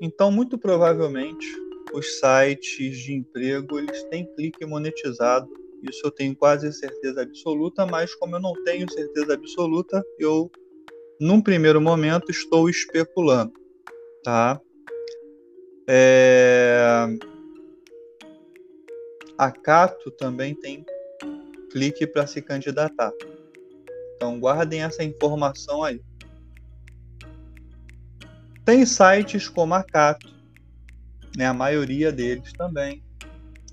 Então, 0.00 0.30
muito 0.30 0.58
provavelmente, 0.58 1.46
os 1.92 2.18
sites 2.18 2.98
de 2.98 3.14
emprego 3.14 3.78
eles 3.78 4.02
têm 4.04 4.26
clique 4.34 4.64
monetizado. 4.64 5.48
Isso 5.82 6.00
eu 6.04 6.10
tenho 6.10 6.34
quase 6.36 6.72
certeza 6.72 7.22
absoluta, 7.22 7.86
mas 7.86 8.14
como 8.14 8.36
eu 8.36 8.40
não 8.40 8.52
tenho 8.64 8.90
certeza 8.92 9.34
absoluta, 9.34 10.04
eu 10.18 10.50
num 11.20 11.40
primeiro 11.40 11.80
momento 11.80 12.30
estou 12.30 12.68
especulando, 12.68 13.52
tá? 14.22 14.60
É... 15.88 17.06
A 19.36 19.50
Cato 19.50 20.10
também 20.10 20.54
tem 20.54 20.84
clique 21.70 22.06
para 22.06 22.26
se 22.26 22.42
candidatar. 22.42 23.12
Então 24.18 24.38
guardem 24.38 24.82
essa 24.82 25.02
informação 25.02 25.82
aí. 25.82 26.02
Tem 28.64 28.84
sites 28.84 29.48
como 29.48 29.72
a 29.72 29.82
Cato 29.82 30.38
né, 31.38 31.46
a 31.46 31.54
maioria 31.54 32.10
deles 32.10 32.52
também, 32.52 33.00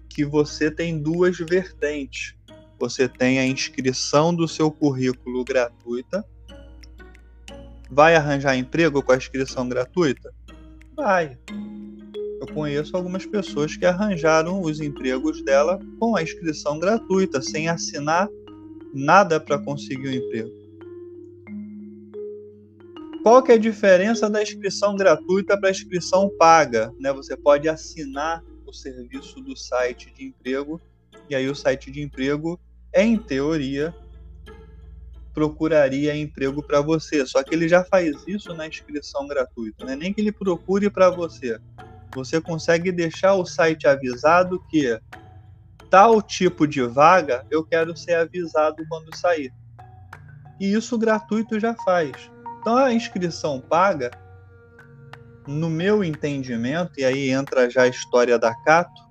que 0.07 0.23
você 0.23 0.69
tem 0.69 1.01
duas 1.01 1.35
vertentes. 1.35 2.35
Você 2.79 3.09
tem 3.09 3.39
a 3.39 3.45
inscrição 3.47 4.35
do 4.35 4.47
seu 4.47 4.69
currículo 4.69 5.43
gratuita. 5.43 6.23
Vai 7.89 8.15
arranjar 8.15 8.55
emprego 8.55 9.01
com 9.01 9.11
a 9.11 9.17
inscrição 9.17 9.67
gratuita? 9.67 10.31
Vai. 10.95 11.39
Eu 12.39 12.45
conheço 12.53 12.95
algumas 12.95 13.25
pessoas 13.25 13.75
que 13.75 13.85
arranjaram 13.85 14.61
os 14.61 14.79
empregos 14.79 15.41
dela 15.43 15.79
com 15.99 16.15
a 16.15 16.21
inscrição 16.21 16.77
gratuita, 16.77 17.41
sem 17.41 17.67
assinar 17.67 18.29
nada 18.95 19.39
para 19.39 19.59
conseguir 19.59 20.07
um 20.07 20.13
emprego. 20.13 20.65
Qual 23.21 23.43
que 23.43 23.51
é 23.51 23.55
a 23.55 23.59
diferença 23.59 24.29
da 24.29 24.41
inscrição 24.41 24.95
gratuita 24.95 25.59
para 25.59 25.69
a 25.69 25.71
inscrição 25.71 26.29
paga? 26.37 26.93
Né? 26.99 27.11
Você 27.11 27.35
pode 27.35 27.67
assinar 27.67 28.43
o 28.65 28.71
serviço 28.71 29.41
do 29.41 29.55
site 29.55 30.13
de 30.13 30.25
emprego 30.25 30.79
e 31.29 31.35
aí 31.35 31.49
o 31.49 31.55
site 31.55 31.91
de 31.91 32.01
emprego, 32.01 32.59
em 32.93 33.17
teoria, 33.17 33.93
procuraria 35.33 36.15
emprego 36.15 36.61
para 36.63 36.81
você. 36.81 37.25
Só 37.25 37.43
que 37.43 37.53
ele 37.53 37.67
já 37.67 37.83
faz 37.83 38.15
isso 38.27 38.53
na 38.53 38.67
inscrição 38.67 39.27
gratuita, 39.27 39.85
né? 39.85 39.95
nem 39.95 40.13
que 40.13 40.21
ele 40.21 40.31
procure 40.31 40.89
para 40.89 41.09
você. 41.09 41.59
Você 42.13 42.39
consegue 42.39 42.91
deixar 42.91 43.33
o 43.33 43.45
site 43.45 43.87
avisado 43.87 44.63
que 44.69 44.97
tal 45.89 46.21
tipo 46.21 46.67
de 46.67 46.81
vaga 46.81 47.45
eu 47.49 47.63
quero 47.63 47.95
ser 47.95 48.15
avisado 48.15 48.83
quando 48.89 49.15
sair. 49.15 49.53
E 50.59 50.73
isso 50.73 50.97
gratuito 50.97 51.59
já 51.59 51.75
faz. 51.83 52.31
Então 52.59 52.77
a 52.77 52.93
inscrição 52.93 53.59
paga, 53.59 54.11
no 55.47 55.69
meu 55.69 56.03
entendimento, 56.03 56.99
e 56.99 57.05
aí 57.05 57.29
entra 57.29 57.69
já 57.69 57.83
a 57.83 57.87
história 57.87 58.39
da 58.39 58.55
Cato, 58.63 59.03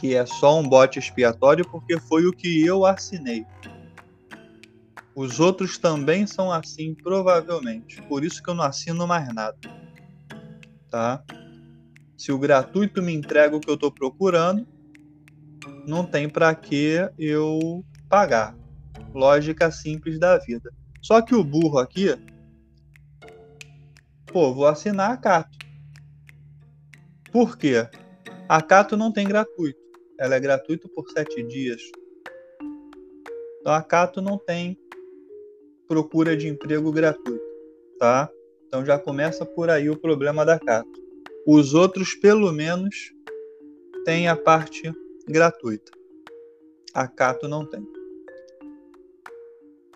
que 0.00 0.16
é 0.16 0.26
só 0.26 0.58
um 0.58 0.68
bote 0.68 0.98
expiatório 0.98 1.64
porque 1.68 1.98
foi 2.00 2.26
o 2.26 2.32
que 2.32 2.64
eu 2.64 2.84
assinei. 2.84 3.46
Os 5.14 5.38
outros 5.38 5.76
também 5.76 6.26
são 6.26 6.50
assim, 6.50 6.94
provavelmente. 6.94 8.00
Por 8.02 8.24
isso 8.24 8.42
que 8.42 8.48
eu 8.48 8.54
não 8.54 8.64
assino 8.64 9.06
mais 9.06 9.32
nada. 9.34 9.58
Tá? 10.90 11.22
Se 12.16 12.32
o 12.32 12.38
gratuito 12.38 13.02
me 13.02 13.14
entrega 13.14 13.56
o 13.56 13.60
que 13.60 13.68
eu 13.68 13.74
estou 13.74 13.92
procurando, 13.92 14.66
não 15.86 16.04
tem 16.04 16.28
para 16.28 16.54
que 16.54 17.08
eu 17.18 17.84
pagar. 18.08 18.56
Lógica 19.14 19.70
simples 19.70 20.18
da 20.18 20.38
vida. 20.38 20.72
Só 21.02 21.20
que 21.20 21.34
o 21.34 21.42
burro 21.42 21.78
aqui 21.78 22.14
Pô, 24.32 24.54
vou 24.54 24.66
assinar 24.66 25.10
a 25.10 25.16
Cato. 25.16 25.58
Por 27.32 27.58
quê? 27.58 27.88
A 28.48 28.62
Cato 28.62 28.96
não 28.96 29.12
tem 29.12 29.26
gratuito. 29.26 29.80
Ela 30.20 30.36
é 30.36 30.40
gratuita 30.40 30.88
por 30.88 31.10
sete 31.10 31.42
dias. 31.42 31.82
Então 33.60 33.72
a 33.72 33.82
Cato 33.82 34.22
não 34.22 34.38
tem 34.38 34.78
procura 35.88 36.36
de 36.36 36.46
emprego 36.46 36.92
gratuito, 36.92 37.44
tá? 37.98 38.30
Então 38.66 38.84
já 38.84 38.96
começa 38.96 39.44
por 39.44 39.68
aí 39.68 39.90
o 39.90 39.98
problema 39.98 40.44
da 40.46 40.60
Cato. 40.60 40.88
Os 41.44 41.74
outros, 41.74 42.14
pelo 42.14 42.52
menos, 42.52 43.12
têm 44.04 44.28
a 44.28 44.36
parte 44.36 44.92
gratuita. 45.30 45.92
A 46.92 47.06
Cato 47.06 47.48
não 47.48 47.64
tem. 47.64 47.86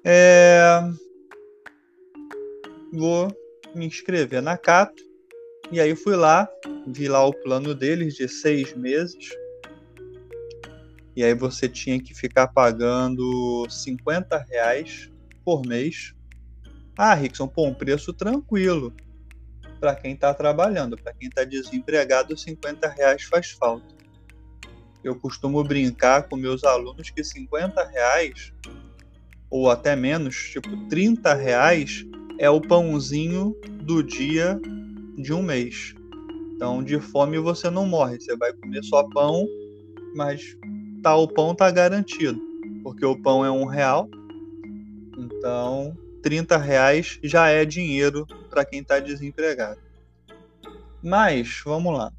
É... 0.04 0.80
Vou 2.92 3.28
me 3.74 3.86
inscrever 3.86 4.40
na 4.40 4.56
Cato. 4.56 5.02
E 5.72 5.80
aí 5.80 5.96
fui 5.96 6.14
lá, 6.14 6.48
vi 6.86 7.08
lá 7.08 7.24
o 7.26 7.32
plano 7.32 7.74
deles 7.74 8.14
de 8.14 8.28
seis 8.28 8.74
meses. 8.76 9.30
E 11.16 11.24
aí 11.24 11.34
você 11.34 11.68
tinha 11.68 12.00
que 12.00 12.14
ficar 12.14 12.48
pagando 12.48 13.66
50 13.68 14.36
reais 14.48 15.10
por 15.44 15.66
mês. 15.66 16.14
Ah, 16.96 17.14
Rickson, 17.14 17.48
pô, 17.48 17.66
um 17.66 17.74
preço 17.74 18.12
tranquilo. 18.12 18.94
para 19.80 19.94
quem 19.94 20.14
está 20.14 20.32
trabalhando. 20.32 20.96
Para 20.96 21.12
quem 21.12 21.28
está 21.28 21.44
desempregado, 21.44 22.36
50 22.36 22.88
reais 22.88 23.24
faz 23.24 23.50
falta. 23.50 23.93
Eu 25.04 25.14
costumo 25.14 25.62
brincar 25.62 26.28
com 26.28 26.36
meus 26.36 26.64
alunos 26.64 27.10
que 27.10 27.22
50 27.22 27.84
reais, 27.84 28.52
ou 29.50 29.70
até 29.70 29.94
menos, 29.94 30.34
tipo 30.50 30.88
30 30.88 31.34
reais, 31.34 32.04
é 32.38 32.48
o 32.48 32.60
pãozinho 32.60 33.54
do 33.82 34.02
dia 34.02 34.58
de 35.16 35.32
um 35.32 35.42
mês. 35.42 35.94
Então, 36.56 36.82
de 36.82 36.98
fome 36.98 37.38
você 37.38 37.68
não 37.68 37.86
morre. 37.86 38.18
Você 38.20 38.36
vai 38.36 38.52
comer 38.52 38.82
só 38.82 39.04
pão, 39.10 39.46
mas 40.14 40.56
tá, 41.02 41.14
o 41.14 41.28
pão 41.28 41.54
tá 41.54 41.70
garantido. 41.70 42.40
Porque 42.82 43.04
o 43.04 43.20
pão 43.20 43.44
é 43.44 43.50
um 43.50 43.64
real. 43.64 44.08
Então, 45.16 45.96
30 46.22 46.56
reais 46.56 47.18
já 47.22 47.48
é 47.48 47.64
dinheiro 47.64 48.26
para 48.48 48.64
quem 48.64 48.80
está 48.80 48.98
desempregado. 48.98 49.80
Mas, 51.02 51.60
vamos 51.64 51.96
lá. 51.96 52.10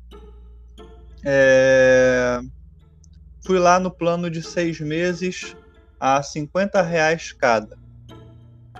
É... 1.25 2.39
Fui 3.45 3.59
lá 3.59 3.79
no 3.79 3.91
plano 3.91 4.29
de 4.29 4.41
seis 4.41 4.79
meses 4.79 5.55
a 5.99 6.21
50 6.21 6.81
reais 6.81 7.31
cada. 7.31 7.77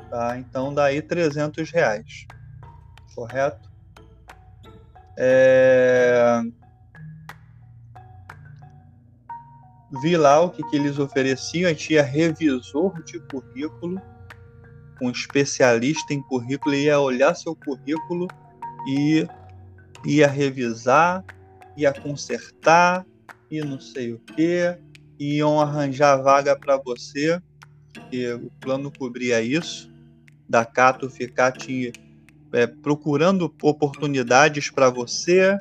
Tá? 0.10 0.38
Então, 0.38 0.74
daí 0.74 1.02
300 1.02 1.70
reais. 1.72 2.26
Correto? 3.14 3.70
É... 5.18 6.42
Vi 10.02 10.18
lá 10.18 10.42
o 10.42 10.50
que, 10.50 10.64
que 10.64 10.76
eles 10.76 11.00
ofereciam. 11.00 11.72
A 11.72 11.76
tinha 11.76 12.04
revisor 12.04 13.02
de 13.04 13.20
currículo 13.20 14.02
um 15.02 15.10
especialista 15.10 16.14
em 16.14 16.22
currículo 16.22 16.76
ia 16.76 17.00
olhar 17.00 17.36
seu 17.36 17.56
currículo 17.56 18.28
e 18.88 19.28
ia 20.06 20.28
revisar, 20.28 21.24
ia 21.76 21.94
consertar 21.94 23.06
e 23.50 23.62
não 23.62 23.80
sei 23.80 24.14
o 24.14 24.20
que, 24.20 24.78
iam 25.20 25.60
arranjar 25.60 26.18
vaga 26.18 26.58
para 26.58 26.78
você, 26.78 27.42
que 28.10 28.34
o 28.34 28.52
plano 28.60 28.92
cobria 28.92 29.42
isso, 29.42 29.92
da 30.48 30.66
Cato 30.66 31.10
ficar 31.10 31.52
te 31.52 31.92
é, 32.52 32.68
procurando 32.68 33.54
oportunidades 33.62 34.70
para 34.70 34.90
você, 34.90 35.58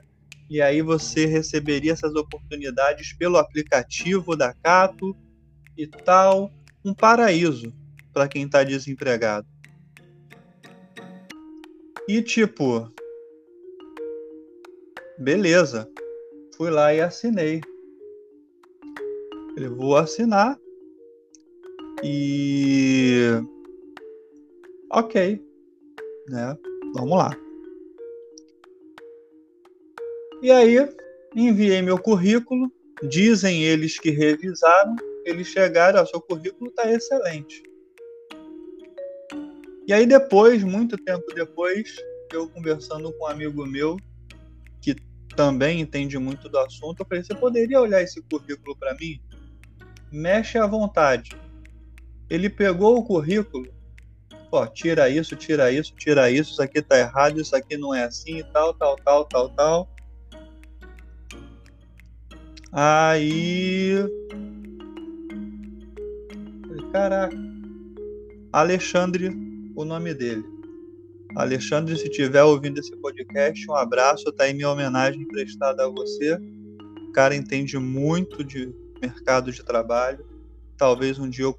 e 0.49 0.61
aí 0.61 0.83
você 0.83 1.27
receberia 1.27 1.93
essas 1.93 2.15
oportunidades 2.15 3.13
pelo 3.13 3.39
aplicativo 3.39 4.37
da 4.37 4.53
Cato 4.53 5.17
e 5.77 5.87
tal, 5.87 6.53
um 6.85 6.95
paraíso 6.95 7.73
para 8.13 8.29
quem 8.29 8.45
está 8.45 8.63
desempregado. 8.63 9.47
E 12.07 12.21
tipo, 12.21 12.93
beleza, 15.19 15.89
fui 16.57 16.71
lá 16.71 16.93
e 16.93 17.01
assinei. 17.01 17.63
Eu 19.57 19.77
vou 19.77 19.97
assinar 19.97 20.59
e 22.03 23.21
ok, 24.91 25.41
né? 26.29 26.57
Vamos 26.95 27.17
lá. 27.17 27.31
E 30.43 30.51
aí 30.51 30.77
enviei 31.35 31.81
meu 31.83 31.99
currículo. 31.99 32.71
Dizem 33.09 33.63
eles 33.63 33.99
que 33.99 34.11
revisaram. 34.11 34.97
Eles 35.25 35.47
chegaram, 35.47 36.03
ó, 36.03 36.07
seu 36.07 36.21
currículo 36.21 36.71
está 36.71 36.91
excelente. 36.91 37.63
E 39.87 39.93
aí 39.93 40.07
depois, 40.07 40.65
muito 40.65 40.97
tempo 40.99 41.25
depois, 41.35 41.95
eu 42.33 42.49
conversando 42.51 43.13
com 43.13 43.25
um 43.25 43.29
amigo 43.29 43.65
meu 43.67 43.97
que 44.81 44.97
também 45.37 45.81
entende 45.81 46.19
muito 46.19 46.49
do 46.49 46.59
assunto, 46.59 47.01
eu 47.01 47.07
falei: 47.07 47.23
"Você 47.23 47.35
poderia 47.35 47.81
olhar 47.81 48.03
esse 48.03 48.21
currículo 48.23 48.77
para 48.77 48.95
mim? 48.95 49.21
Mexe 50.15 50.57
à 50.59 50.67
vontade". 50.67 51.37
Ele 52.31 52.49
pegou 52.49 52.97
o 52.97 53.05
currículo, 53.05 53.69
ó, 54.53 54.67
tira 54.67 55.11
isso, 55.11 55.35
tira 55.37 55.73
isso, 55.73 55.93
tira 55.97 56.31
isso, 56.31 56.53
isso 56.53 56.63
aqui 56.63 56.81
tá 56.81 56.99
errado, 56.99 57.41
isso 57.41 57.55
aqui 57.55 57.77
não 57.77 57.95
é 57.95 58.05
assim, 58.05 58.43
tal, 58.53 58.73
tal, 58.75 58.97
tal, 58.97 59.25
tal, 59.25 59.49
tal. 59.51 59.89
Aí, 62.73 63.95
caraca, 66.93 67.37
Alexandre 68.53 69.37
o 69.77 69.85
nome 69.85 70.15
dele. 70.15 70.45
Alexandre, 71.37 71.97
se 71.97 72.09
estiver 72.09 72.45
ouvindo 72.45 72.79
esse 72.79 72.97
podcast, 72.97 73.69
um 73.69 73.75
abraço, 73.75 74.31
tá 74.33 74.45
aí 74.45 74.55
minha 74.55 74.71
homenagem 74.71 75.27
prestada 75.27 75.85
a 75.85 75.89
você. 75.89 76.39
O 77.09 77.13
cara 77.13 77.35
entende 77.35 77.77
muito 77.77 78.45
de 78.45 78.73
mercado 79.07 79.53
de 79.53 79.63
trabalho. 79.63 80.25
Talvez 80.77 81.19
um 81.19 81.29
dia 81.29 81.45
eu. 81.45 81.59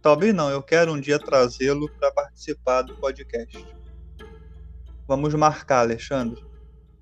Talvez 0.00 0.34
não, 0.34 0.50
eu 0.50 0.62
quero 0.62 0.92
um 0.92 1.00
dia 1.00 1.18
trazê-lo 1.18 1.88
para 1.98 2.12
participar 2.12 2.82
do 2.82 2.94
podcast. 2.96 3.66
Vamos 5.08 5.34
marcar, 5.34 5.80
Alexandre. 5.80 6.44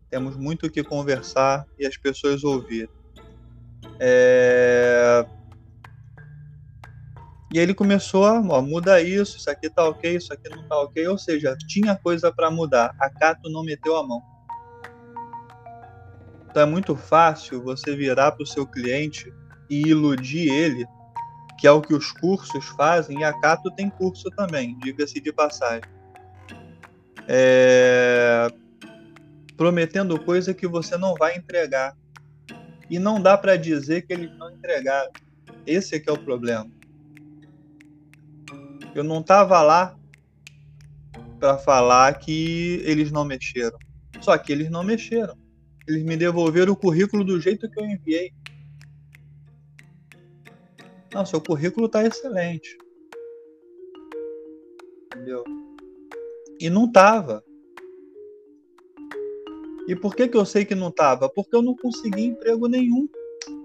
Temos 0.09 0.37
muito 0.37 0.67
o 0.67 0.71
que 0.71 0.83
conversar 0.85 1.67
e 1.79 1.87
as 1.87 1.97
pessoas 1.97 2.45
ouvir. 2.45 2.89
É... 3.99 5.27
E 7.53 7.59
ele 7.59 7.75
começou 7.75 8.25
a, 8.25 8.41
ó, 8.41 8.63
muda 8.63 9.01
isso, 9.03 9.37
isso 9.37 9.51
aqui 9.51 9.69
tá 9.69 9.85
ok, 9.87 10.17
isso 10.17 10.33
aqui 10.33 10.49
não 10.49 10.67
tá 10.69 10.79
ok. 10.81 11.07
Ou 11.09 11.19
seja, 11.19 11.57
tinha 11.69 11.97
coisa 11.97 12.33
para 12.33 12.51
mudar. 12.51 12.95
A 12.99 13.11
Cato 13.11 13.51
não 13.51 13.63
meteu 13.63 13.97
a 13.97 14.07
mão. 14.07 14.23
Então 16.49 16.63
é 16.63 16.67
muito 16.67 16.95
fácil 16.95 17.63
você 17.63 17.97
virar 17.97 18.33
para 18.33 18.43
o 18.43 18.47
seu 18.47 18.67
cliente 18.67 19.33
e 19.68 19.88
iludir 19.88 20.53
ele, 20.53 20.87
que 21.59 21.66
é 21.66 21.70
o 21.70 21.81
que 21.81 21.94
os 21.94 22.12
cursos 22.12 22.64
fazem, 22.77 23.20
e 23.20 23.25
a 23.25 23.33
Cato 23.40 23.70
tem 23.70 23.88
curso 23.88 24.31
também, 24.31 24.77
diga-se 24.79 25.20
de 25.20 25.33
passagem. 25.33 25.88
É... 27.29 28.48
Prometendo 29.57 30.18
coisa 30.20 30.53
que 30.53 30.66
você 30.66 30.96
não 30.96 31.14
vai 31.14 31.37
entregar. 31.37 31.96
E 32.90 32.98
não 32.98 33.20
dá 33.22 33.38
para 33.38 33.57
dizer 33.57 34.03
que 34.03 34.12
eles 34.12 34.37
não 34.37 34.51
entregaram. 34.51 35.11
Esse 35.66 35.94
é 35.94 36.01
que 36.01 36.11
é 36.11 36.12
o 36.12 36.18
problema. 36.18 36.68
Eu 38.94 39.05
não 39.05 39.22
tava 39.22 39.62
lá 39.62 39.96
para 41.38 41.57
falar 41.59 42.18
que 42.18 42.83
eles 42.85 43.11
não 43.11 43.25
mexeram. 43.25 43.79
Só 44.20 44.37
que 44.37 44.53
eles 44.53 44.70
não 44.70 44.83
mexeram. 44.83 45.37
Eles 45.88 46.05
me 46.05 46.16
devolveram 46.16 46.72
o 46.72 46.77
currículo 46.77 47.25
do 47.25 47.40
jeito 47.40 47.70
que 47.70 47.81
eu 47.81 47.87
enviei. 47.87 48.33
Não, 51.12 51.27
seu 51.27 51.40
currículo 51.40 51.88
tá 51.88 52.05
excelente. 52.05 52.79
Entendeu? 55.07 55.44
E 56.59 56.70
não 56.70 56.90
tava. 56.90 57.44
E 59.88 59.96
por 59.96 60.14
que, 60.14 60.29
que 60.29 60.37
eu 60.37 60.46
sei 60.46 60.64
que 60.64 60.75
não 60.75 60.90
tava? 60.90 61.29
Porque 61.29 61.55
eu 61.55 61.62
não 61.62 61.77
consegui 61.77 62.22
emprego 62.22 62.66
nenhum 62.66 63.09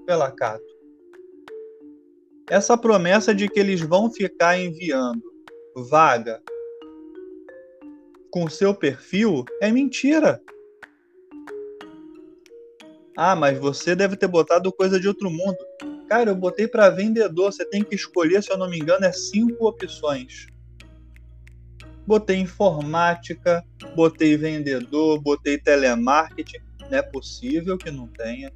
pela 0.05 0.31
Cato. 0.31 0.65
Essa 2.49 2.77
promessa 2.77 3.35
de 3.35 3.49
que 3.49 3.59
eles 3.59 3.81
vão 3.81 4.11
ficar 4.11 4.57
enviando 4.57 5.21
vaga 5.75 6.41
com 8.31 8.49
seu 8.49 8.73
perfil 8.73 9.45
é 9.61 9.71
mentira. 9.71 10.41
Ah, 13.15 13.35
mas 13.35 13.57
você 13.57 13.95
deve 13.95 14.15
ter 14.15 14.27
botado 14.27 14.71
coisa 14.71 14.99
de 14.99 15.07
outro 15.07 15.29
mundo. 15.29 15.57
Cara, 16.07 16.29
eu 16.29 16.35
botei 16.35 16.67
para 16.67 16.89
vendedor. 16.89 17.51
Você 17.51 17.65
tem 17.65 17.83
que 17.83 17.95
escolher, 17.95 18.41
se 18.41 18.51
eu 18.51 18.57
não 18.57 18.69
me 18.69 18.79
engano, 18.79 19.05
é 19.05 19.11
cinco 19.11 19.67
opções. 19.67 20.47
Botei 22.05 22.37
informática, 22.37 23.61
botei 23.93 24.37
vendedor, 24.37 25.21
botei 25.21 25.57
telemarketing. 25.57 26.59
Não 26.89 26.97
é 26.97 27.01
possível 27.01 27.77
que 27.77 27.91
não 27.91 28.07
tenha. 28.07 28.53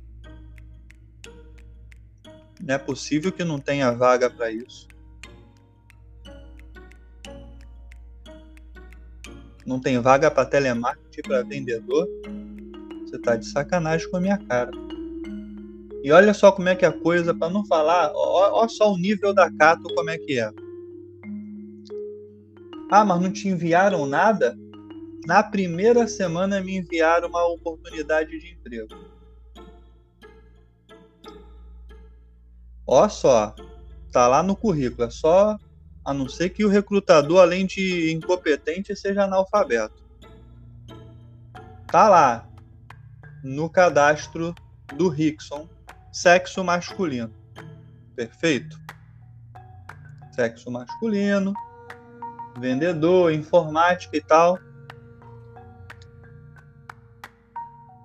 Não 2.61 2.75
é 2.75 2.77
possível 2.77 3.31
que 3.31 3.43
não 3.43 3.59
tenha 3.59 3.91
vaga 3.91 4.29
para 4.29 4.49
isso. 4.51 4.87
Não 9.65 9.79
tem 9.79 9.99
vaga 9.99 10.31
para 10.31 10.45
telemarketing 10.45 11.21
para 11.23 11.43
vendedor? 11.43 12.07
Você 13.03 13.19
tá 13.19 13.35
de 13.35 13.45
sacanagem 13.45 14.09
com 14.09 14.17
a 14.17 14.21
minha 14.21 14.37
cara. 14.37 14.71
E 16.03 16.11
olha 16.11 16.33
só 16.33 16.51
como 16.51 16.67
é 16.69 16.75
que 16.75 16.83
é 16.83 16.87
a 16.87 16.99
coisa, 16.99 17.33
para 17.33 17.51
não 17.51 17.65
falar, 17.65 18.11
olha 18.15 18.69
só 18.69 18.91
o 18.91 18.97
nível 18.97 19.33
da 19.33 19.51
Cato 19.51 19.93
como 19.93 20.09
é 20.09 20.17
que 20.17 20.39
é. 20.39 20.51
Ah, 22.89 23.05
mas 23.05 23.21
não 23.21 23.31
te 23.31 23.47
enviaram 23.47 24.05
nada? 24.05 24.57
Na 25.25 25.43
primeira 25.43 26.07
semana 26.07 26.59
me 26.59 26.77
enviaram 26.77 27.29
uma 27.29 27.45
oportunidade 27.45 28.37
de 28.39 28.51
emprego. 28.51 28.95
Ó 32.87 33.07
só, 33.07 33.55
tá 34.11 34.27
lá 34.27 34.41
no 34.41 34.55
currículo, 34.55 35.07
é 35.07 35.09
só 35.11 35.57
a 36.03 36.13
não 36.13 36.27
ser 36.27 36.49
que 36.49 36.65
o 36.65 36.69
recrutador, 36.69 37.39
além 37.39 37.65
de 37.65 38.11
incompetente, 38.11 38.95
seja 38.95 39.23
analfabeto. 39.23 40.03
Tá 41.87 42.09
lá 42.09 42.49
no 43.43 43.69
cadastro 43.69 44.53
do 44.95 45.07
Rickson, 45.07 45.69
sexo 46.11 46.63
masculino. 46.63 47.33
Perfeito? 48.15 48.77
Sexo 50.31 50.69
masculino, 50.69 51.53
vendedor, 52.59 53.33
informática 53.33 54.17
e 54.17 54.21
tal. 54.21 54.59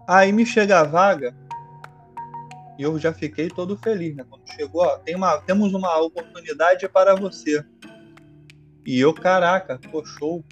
Aí 0.08 0.30
me 0.30 0.46
chega 0.46 0.80
a 0.80 0.84
vaga 0.84 1.34
e 2.78 2.82
eu 2.82 2.98
já 2.98 3.12
fiquei 3.12 3.48
todo 3.48 3.76
feliz, 3.76 4.14
né? 4.14 4.24
Quando 4.28 4.46
chegou, 4.48 4.82
ó, 4.82 4.98
tem 4.98 5.16
uma, 5.16 5.38
temos 5.40 5.72
uma 5.72 5.98
oportunidade 5.98 6.88
para 6.88 7.14
você. 7.14 7.64
E 8.84 9.00
eu, 9.00 9.12
caraca, 9.12 9.80
pô, 9.90 10.04
show. 10.04 10.44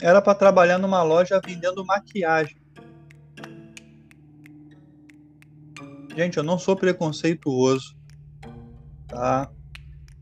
Era 0.00 0.20
para 0.20 0.34
trabalhar 0.34 0.78
numa 0.78 1.02
loja 1.02 1.40
vendendo 1.44 1.84
maquiagem. 1.84 2.56
Gente, 6.14 6.36
eu 6.36 6.44
não 6.44 6.58
sou 6.58 6.76
preconceituoso, 6.76 7.96
tá? 9.08 9.50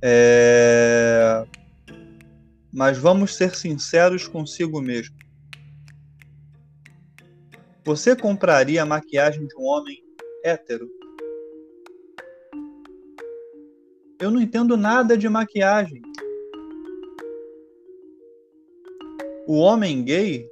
É... 0.01 1.45
Mas 2.73 2.97
vamos 2.97 3.35
ser 3.35 3.55
sinceros 3.55 4.27
consigo 4.27 4.81
mesmo. 4.81 5.15
Você 7.85 8.17
compraria 8.17 8.83
a 8.83 8.87
maquiagem 8.87 9.47
de 9.47 9.55
um 9.57 9.65
homem 9.65 10.03
hétero? 10.43 10.89
Eu 14.19 14.31
não 14.31 14.41
entendo 14.41 14.77
nada 14.77 15.19
de 15.19 15.29
maquiagem. 15.29 16.01
O 19.47 19.59
homem 19.59 20.03
gay 20.03 20.49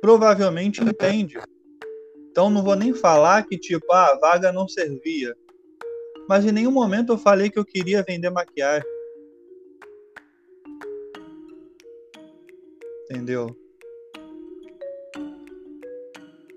provavelmente 0.00 0.80
entende. 0.80 1.38
Então 2.34 2.50
não 2.50 2.64
vou 2.64 2.74
nem 2.74 2.92
falar 2.92 3.44
que 3.44 3.56
tipo, 3.56 3.92
ah, 3.92 4.08
a 4.08 4.18
vaga 4.18 4.50
não 4.50 4.66
servia. 4.66 5.36
Mas 6.28 6.44
em 6.44 6.50
nenhum 6.50 6.72
momento 6.72 7.12
eu 7.12 7.16
falei 7.16 7.48
que 7.48 7.56
eu 7.56 7.64
queria 7.64 8.02
vender 8.02 8.28
maquiagem. 8.28 8.88
Entendeu? 13.04 13.56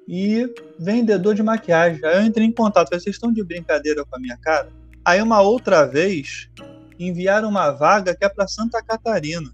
E 0.07 0.51
vendedor 0.79 1.35
de 1.35 1.43
maquiagem. 1.43 2.03
Aí 2.03 2.15
eu 2.15 2.23
entrei 2.23 2.47
em 2.47 2.51
contato. 2.51 2.89
Vocês 2.89 3.15
estão 3.15 3.31
de 3.31 3.43
brincadeira 3.43 4.03
com 4.03 4.15
a 4.15 4.19
minha 4.19 4.37
cara? 4.37 4.73
Aí 5.05 5.21
uma 5.21 5.41
outra 5.41 5.85
vez 5.85 6.49
enviaram 6.97 7.49
uma 7.49 7.69
vaga 7.69 8.15
que 8.15 8.25
é 8.25 8.29
para 8.29 8.47
Santa 8.47 8.81
Catarina. 8.81 9.53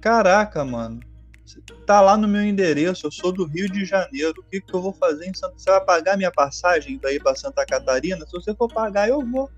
Caraca, 0.00 0.64
mano 0.64 1.07
tá 1.86 2.00
lá 2.00 2.16
no 2.16 2.28
meu 2.28 2.42
endereço, 2.42 3.06
eu 3.06 3.10
sou 3.10 3.32
do 3.32 3.44
Rio 3.44 3.70
de 3.70 3.84
Janeiro. 3.84 4.40
O 4.40 4.42
que, 4.42 4.60
que 4.60 4.74
eu 4.74 4.82
vou 4.82 4.92
fazer 4.92 5.26
em 5.26 5.34
Santa 5.34 5.54
Você 5.56 5.70
vai 5.70 5.84
pagar 5.84 6.16
minha 6.16 6.30
passagem 6.30 6.98
para 6.98 7.12
ir 7.12 7.22
para 7.22 7.34
Santa 7.34 7.64
Catarina? 7.64 8.24
Se 8.26 8.32
você 8.32 8.54
for 8.54 8.72
pagar, 8.72 9.08
eu 9.08 9.24
vou. 9.24 9.50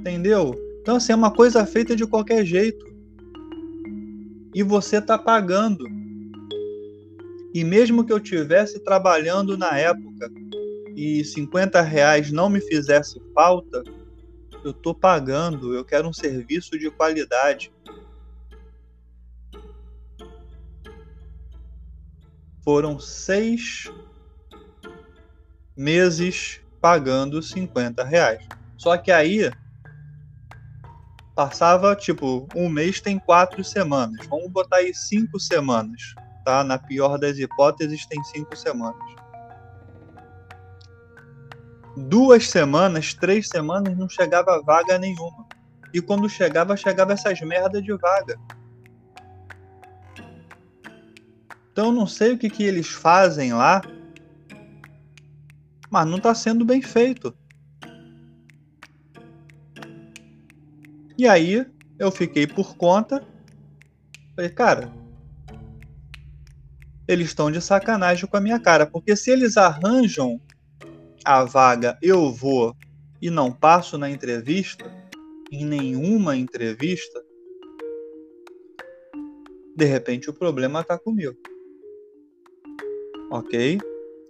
Entendeu? 0.00 0.54
Então, 0.82 0.96
assim, 0.96 1.12
é 1.12 1.16
uma 1.16 1.32
coisa 1.32 1.66
feita 1.66 1.96
de 1.96 2.06
qualquer 2.06 2.44
jeito. 2.44 2.86
E 4.54 4.62
você 4.62 5.00
tá 5.00 5.18
pagando. 5.18 5.84
E 7.52 7.64
mesmo 7.64 8.04
que 8.04 8.12
eu 8.12 8.20
tivesse 8.20 8.78
trabalhando 8.80 9.56
na 9.56 9.76
época 9.78 10.30
e 10.94 11.24
50 11.24 11.82
reais 11.82 12.32
não 12.32 12.48
me 12.48 12.60
fizesse 12.60 13.20
falta, 13.34 13.82
eu 14.66 14.72
estou 14.72 14.94
pagando, 14.94 15.74
eu 15.74 15.84
quero 15.84 16.08
um 16.08 16.12
serviço 16.12 16.78
de 16.78 16.90
qualidade. 16.90 17.72
Foram 22.64 22.98
seis 22.98 23.90
meses 25.76 26.60
pagando 26.80 27.40
50 27.40 28.02
reais. 28.02 28.44
Só 28.76 28.96
que 28.98 29.12
aí 29.12 29.52
passava 31.34 31.94
tipo 31.94 32.48
um 32.54 32.68
mês 32.68 33.00
tem 33.00 33.18
quatro 33.20 33.62
semanas. 33.62 34.26
Vamos 34.26 34.50
botar 34.50 34.78
aí 34.78 34.92
cinco 34.92 35.38
semanas, 35.38 36.14
tá? 36.44 36.64
Na 36.64 36.76
pior 36.76 37.18
das 37.18 37.38
hipóteses 37.38 38.04
tem 38.06 38.22
cinco 38.24 38.56
semanas 38.56 39.25
duas 41.96 42.48
semanas, 42.48 43.14
três 43.14 43.48
semanas, 43.48 43.96
não 43.96 44.08
chegava 44.08 44.62
vaga 44.62 44.98
nenhuma. 44.98 45.46
E 45.94 46.00
quando 46.00 46.28
chegava, 46.28 46.76
chegava 46.76 47.14
essas 47.14 47.40
merdas 47.40 47.82
de 47.82 47.92
vaga. 47.96 48.38
Então 51.72 51.86
eu 51.86 51.92
não 51.92 52.06
sei 52.06 52.32
o 52.32 52.38
que, 52.38 52.50
que 52.50 52.64
eles 52.64 52.88
fazem 52.88 53.52
lá, 53.52 53.80
mas 55.90 56.06
não 56.06 56.16
está 56.16 56.34
sendo 56.34 56.64
bem 56.64 56.82
feito. 56.82 57.36
E 61.18 61.26
aí 61.26 61.66
eu 61.98 62.10
fiquei 62.10 62.46
por 62.46 62.76
conta. 62.76 63.26
Falei, 64.34 64.50
cara, 64.50 64.92
eles 67.08 67.28
estão 67.28 67.50
de 67.50 67.60
sacanagem 67.60 68.26
com 68.26 68.36
a 68.36 68.40
minha 68.40 68.60
cara, 68.60 68.86
porque 68.86 69.16
se 69.16 69.30
eles 69.30 69.56
arranjam 69.56 70.40
a 71.26 71.42
vaga 71.42 71.98
eu 72.00 72.30
vou 72.30 72.72
e 73.20 73.28
não 73.30 73.50
passo 73.52 73.98
na 73.98 74.08
entrevista, 74.08 74.84
em 75.50 75.64
nenhuma 75.64 76.36
entrevista, 76.36 77.20
de 79.74 79.84
repente 79.84 80.30
o 80.30 80.32
problema 80.32 80.82
está 80.82 80.96
comigo. 80.96 81.36
Ok? 83.28 83.78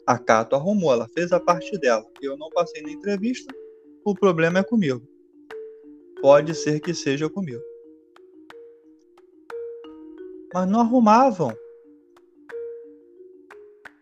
A 0.07 0.19
Cato 0.19 0.57
arrumou, 0.57 0.91
ela 0.91 1.07
fez 1.09 1.33
a 1.33 1.39
parte 1.39 1.79
dela. 1.79 2.07
Eu 2.23 2.39
não 2.39 2.49
passei 2.49 2.81
na 2.81 2.91
entrevista, 2.91 3.55
o 4.03 4.15
problema 4.15 4.61
é 4.61 4.63
comigo. 4.63 5.07
Pode 6.23 6.55
ser 6.55 6.81
que 6.81 6.95
seja 6.95 7.29
comigo. 7.29 7.63
Mas 10.55 10.67
não 10.67 10.81
arrumavam. 10.81 11.55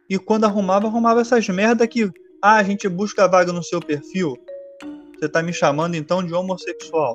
E 0.09 0.17
quando 0.17 0.45
arrumava, 0.45 0.87
arrumava 0.87 1.23
essas 1.23 1.49
merda 1.49 1.89
que 1.89 2.13
ah, 2.47 2.57
a 2.57 2.63
gente 2.63 2.87
busca 2.91 3.25
a 3.25 3.27
vaga 3.27 3.55
no 3.55 3.63
seu 3.63 3.81
perfil. 3.81 4.37
Você 5.15 5.25
está 5.25 5.43
me 5.43 5.51
chamando 5.51 5.95
então 5.95 6.23
de 6.23 6.35
homossexual. 6.35 7.15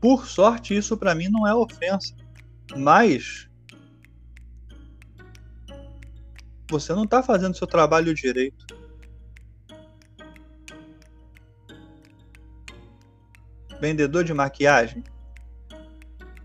Por 0.00 0.26
sorte, 0.26 0.74
isso 0.74 0.96
para 0.96 1.14
mim 1.14 1.28
não 1.28 1.46
é 1.46 1.54
ofensa. 1.54 2.16
Mas 2.74 3.46
você 6.70 6.94
não 6.94 7.04
está 7.04 7.22
fazendo 7.22 7.54
seu 7.54 7.66
trabalho 7.66 8.14
direito. 8.14 8.64
Vendedor 13.78 14.24
de 14.24 14.32
maquiagem. 14.32 15.04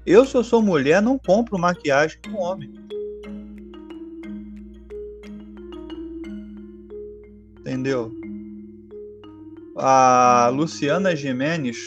Eu, 0.05 0.25
se 0.25 0.35
eu 0.35 0.43
sou 0.43 0.61
mulher, 0.61 1.01
não 1.01 1.17
compro 1.17 1.57
maquiagem 1.57 2.19
com 2.23 2.41
homem. 2.41 2.73
Entendeu? 7.67 8.11
A 9.75 10.49
Luciana 10.53 11.15
Jimenez, 11.15 11.77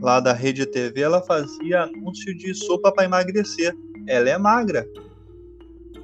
lá 0.00 0.18
da 0.18 0.32
Rede 0.32 0.66
TV, 0.66 1.00
ela 1.00 1.22
fazia 1.22 1.82
anúncio 1.82 2.36
de 2.36 2.52
sopa 2.54 2.92
para 2.92 3.04
emagrecer. 3.04 3.72
Ela 4.06 4.30
é 4.30 4.36
magra. 4.36 4.86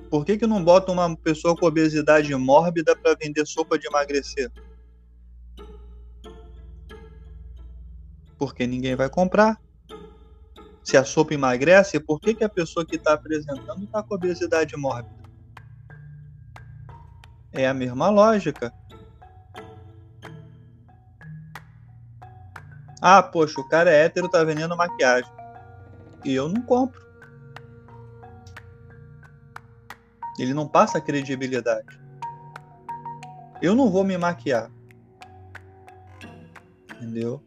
Por 0.09 0.25
que, 0.25 0.39
que 0.39 0.47
não 0.47 0.63
bota 0.63 0.93
uma 0.93 1.17
pessoa 1.17 1.57
com 1.57 1.67
obesidade 1.67 2.33
mórbida 2.37 2.95
para 2.95 3.17
vender 3.21 3.45
sopa 3.47 3.77
de 3.77 3.89
emagrecer? 3.89 4.51
Porque 8.39 8.67
ninguém 8.67 8.95
vai 8.95 9.11
comprar. 9.11 9.61
Se 10.85 10.97
a 10.97 11.05
sopa 11.05 11.35
emagrece, 11.35 11.99
por 11.99 12.21
que, 12.21 12.35
que 12.35 12.45
a 12.45 12.49
pessoa 12.49 12.87
que 12.87 12.97
está 12.97 13.15
apresentando 13.15 13.85
está 13.85 14.03
com 14.03 14.15
obesidade 14.15 14.77
mórbida? 14.77 15.25
É 17.53 17.67
a 17.67 17.75
mesma 17.75 18.09
lógica. 18.11 18.73
Ah, 23.07 23.23
poxa, 23.23 23.61
o 23.61 23.69
cara 23.69 23.91
é 23.91 24.07
hétero, 24.07 24.31
tá 24.31 24.43
vendendo 24.43 24.75
maquiagem. 24.75 25.31
E 26.25 26.33
eu 26.33 26.49
não 26.49 26.63
compro. 26.63 26.99
Ele 30.39 30.55
não 30.55 30.67
passa 30.67 31.03
credibilidade. 31.03 32.01
Eu 33.61 33.75
não 33.75 33.91
vou 33.91 34.05
me 34.05 34.17
maquiar. 34.17 34.71
Entendeu? 36.95 37.43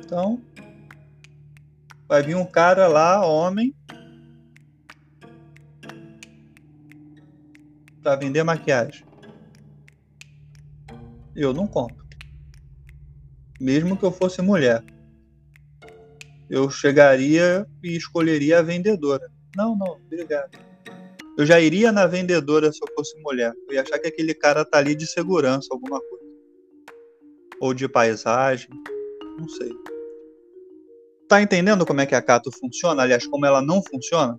Então, 0.00 0.42
vai 2.08 2.24
vir 2.24 2.34
um 2.34 2.44
cara 2.44 2.88
lá, 2.88 3.24
homem, 3.24 3.72
para 8.02 8.16
vender 8.16 8.42
maquiagem. 8.42 9.06
Eu 11.36 11.54
não 11.54 11.68
compro 11.68 12.05
mesmo 13.60 13.96
que 13.96 14.04
eu 14.04 14.12
fosse 14.12 14.42
mulher. 14.42 14.82
eu 16.48 16.70
chegaria 16.70 17.66
e 17.82 17.96
escolheria 17.96 18.60
a 18.60 18.62
vendedora. 18.62 19.28
Não, 19.56 19.76
não, 19.76 19.92
obrigado. 19.92 20.58
Eu 21.36 21.44
já 21.44 21.60
iria 21.60 21.92
na 21.92 22.06
vendedora 22.06 22.72
se 22.72 22.78
eu 22.82 22.94
fosse 22.94 23.18
mulher. 23.20 23.52
Eu 23.68 23.74
ia 23.74 23.82
achar 23.82 23.98
que 23.98 24.08
aquele 24.08 24.34
cara 24.34 24.64
tá 24.64 24.78
ali 24.78 24.94
de 24.94 25.06
segurança, 25.06 25.68
alguma 25.70 26.00
coisa. 26.00 26.24
Ou 27.60 27.74
de 27.74 27.88
paisagem. 27.88 28.70
Não 29.38 29.48
sei. 29.48 29.70
Tá 31.28 31.42
entendendo 31.42 31.84
como 31.84 32.00
é 32.00 32.06
que 32.06 32.14
a 32.14 32.22
Cato 32.22 32.50
funciona? 32.52 33.02
Aliás, 33.02 33.26
como 33.26 33.44
ela 33.44 33.60
não 33.60 33.82
funciona? 33.82 34.38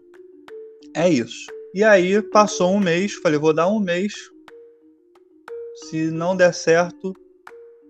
É 0.95 1.09
isso. 1.09 1.45
E 1.73 1.83
aí 1.83 2.21
passou 2.21 2.73
um 2.73 2.79
mês, 2.79 3.13
falei, 3.15 3.37
vou 3.37 3.53
dar 3.53 3.67
um 3.67 3.79
mês. 3.79 4.13
Se 5.75 6.09
não 6.09 6.35
der 6.35 6.53
certo, 6.53 7.13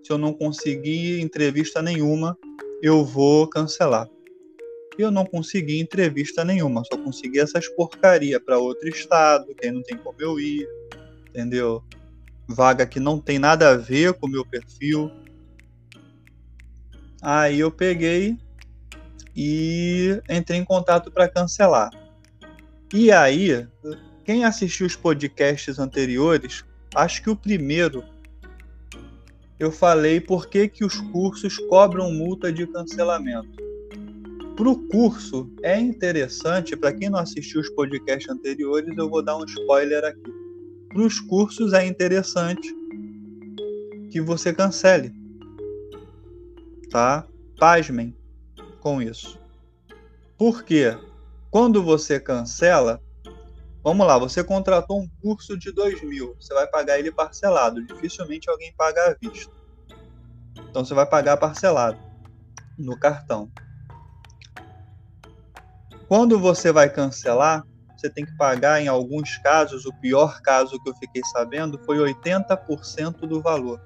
se 0.02 0.12
eu 0.12 0.18
não 0.18 0.32
conseguir 0.32 1.20
entrevista 1.20 1.82
nenhuma, 1.82 2.36
eu 2.82 3.04
vou 3.04 3.48
cancelar. 3.48 4.08
Eu 4.98 5.10
não 5.10 5.24
consegui 5.24 5.78
entrevista 5.78 6.44
nenhuma, 6.44 6.82
só 6.84 6.96
consegui 6.96 7.38
essas 7.38 7.68
porcaria 7.68 8.40
para 8.40 8.58
outro 8.58 8.88
estado, 8.88 9.54
que 9.54 9.66
aí 9.66 9.72
não 9.72 9.82
tem 9.82 9.96
como 9.96 10.20
eu 10.20 10.40
ir, 10.40 10.68
entendeu? 11.28 11.82
Vaga 12.48 12.86
que 12.86 12.98
não 12.98 13.20
tem 13.20 13.38
nada 13.38 13.70
a 13.70 13.76
ver 13.76 14.14
com 14.14 14.26
o 14.26 14.30
meu 14.30 14.44
perfil. 14.44 15.10
Aí 17.22 17.60
eu 17.60 17.70
peguei 17.70 18.36
e 19.36 20.20
entrei 20.28 20.58
em 20.58 20.64
contato 20.64 21.12
para 21.12 21.28
cancelar. 21.28 21.90
E 22.92 23.12
aí, 23.12 23.68
quem 24.24 24.44
assistiu 24.44 24.86
os 24.86 24.96
podcasts 24.96 25.78
anteriores, 25.78 26.64
acho 26.94 27.22
que 27.22 27.30
o 27.30 27.36
primeiro 27.36 28.02
eu 29.58 29.72
falei 29.72 30.20
por 30.20 30.46
que, 30.48 30.68
que 30.68 30.84
os 30.84 31.00
cursos 31.00 31.58
cobram 31.68 32.12
multa 32.12 32.52
de 32.52 32.66
cancelamento. 32.66 33.68
Para 34.54 34.68
o 34.68 34.88
curso 34.88 35.50
é 35.62 35.78
interessante, 35.78 36.76
para 36.76 36.92
quem 36.92 37.08
não 37.08 37.18
assistiu 37.18 37.60
os 37.60 37.68
podcasts 37.70 38.28
anteriores, 38.28 38.96
eu 38.96 39.08
vou 39.08 39.22
dar 39.22 39.36
um 39.36 39.44
spoiler 39.44 40.04
aqui. 40.04 40.32
Para 40.88 41.02
os 41.02 41.20
cursos 41.20 41.72
é 41.72 41.86
interessante 41.86 42.74
que 44.10 44.20
você 44.20 44.52
cancele. 44.52 45.12
Tá? 46.90 47.26
Pasmem 47.58 48.14
com 48.80 49.02
isso. 49.02 49.38
Por 50.36 50.62
quê? 50.62 50.96
Quando 51.50 51.82
você 51.82 52.20
cancela, 52.20 53.02
vamos 53.82 54.06
lá, 54.06 54.18
você 54.18 54.42
contratou 54.42 55.00
um 55.00 55.08
curso 55.22 55.58
de 55.58 55.72
2 55.72 56.02
mil, 56.02 56.36
você 56.38 56.52
vai 56.54 56.66
pagar 56.66 56.98
ele 56.98 57.12
parcelado. 57.12 57.84
Dificilmente 57.84 58.50
alguém 58.50 58.72
paga 58.76 59.10
à 59.10 59.16
vista. 59.20 59.52
Então 60.70 60.84
você 60.84 60.94
vai 60.94 61.06
pagar 61.06 61.36
parcelado 61.36 61.98
no 62.78 62.98
cartão. 62.98 63.50
Quando 66.08 66.38
você 66.38 66.72
vai 66.72 66.88
cancelar, 66.88 67.66
você 67.96 68.08
tem 68.08 68.24
que 68.24 68.36
pagar, 68.36 68.80
em 68.80 68.88
alguns 68.88 69.36
casos, 69.38 69.84
o 69.84 69.92
pior 69.92 70.40
caso 70.40 70.80
que 70.82 70.88
eu 70.88 70.94
fiquei 70.94 71.20
sabendo 71.32 71.78
foi 71.84 71.98
80% 71.98 73.26
do 73.26 73.42
valor. 73.42 73.80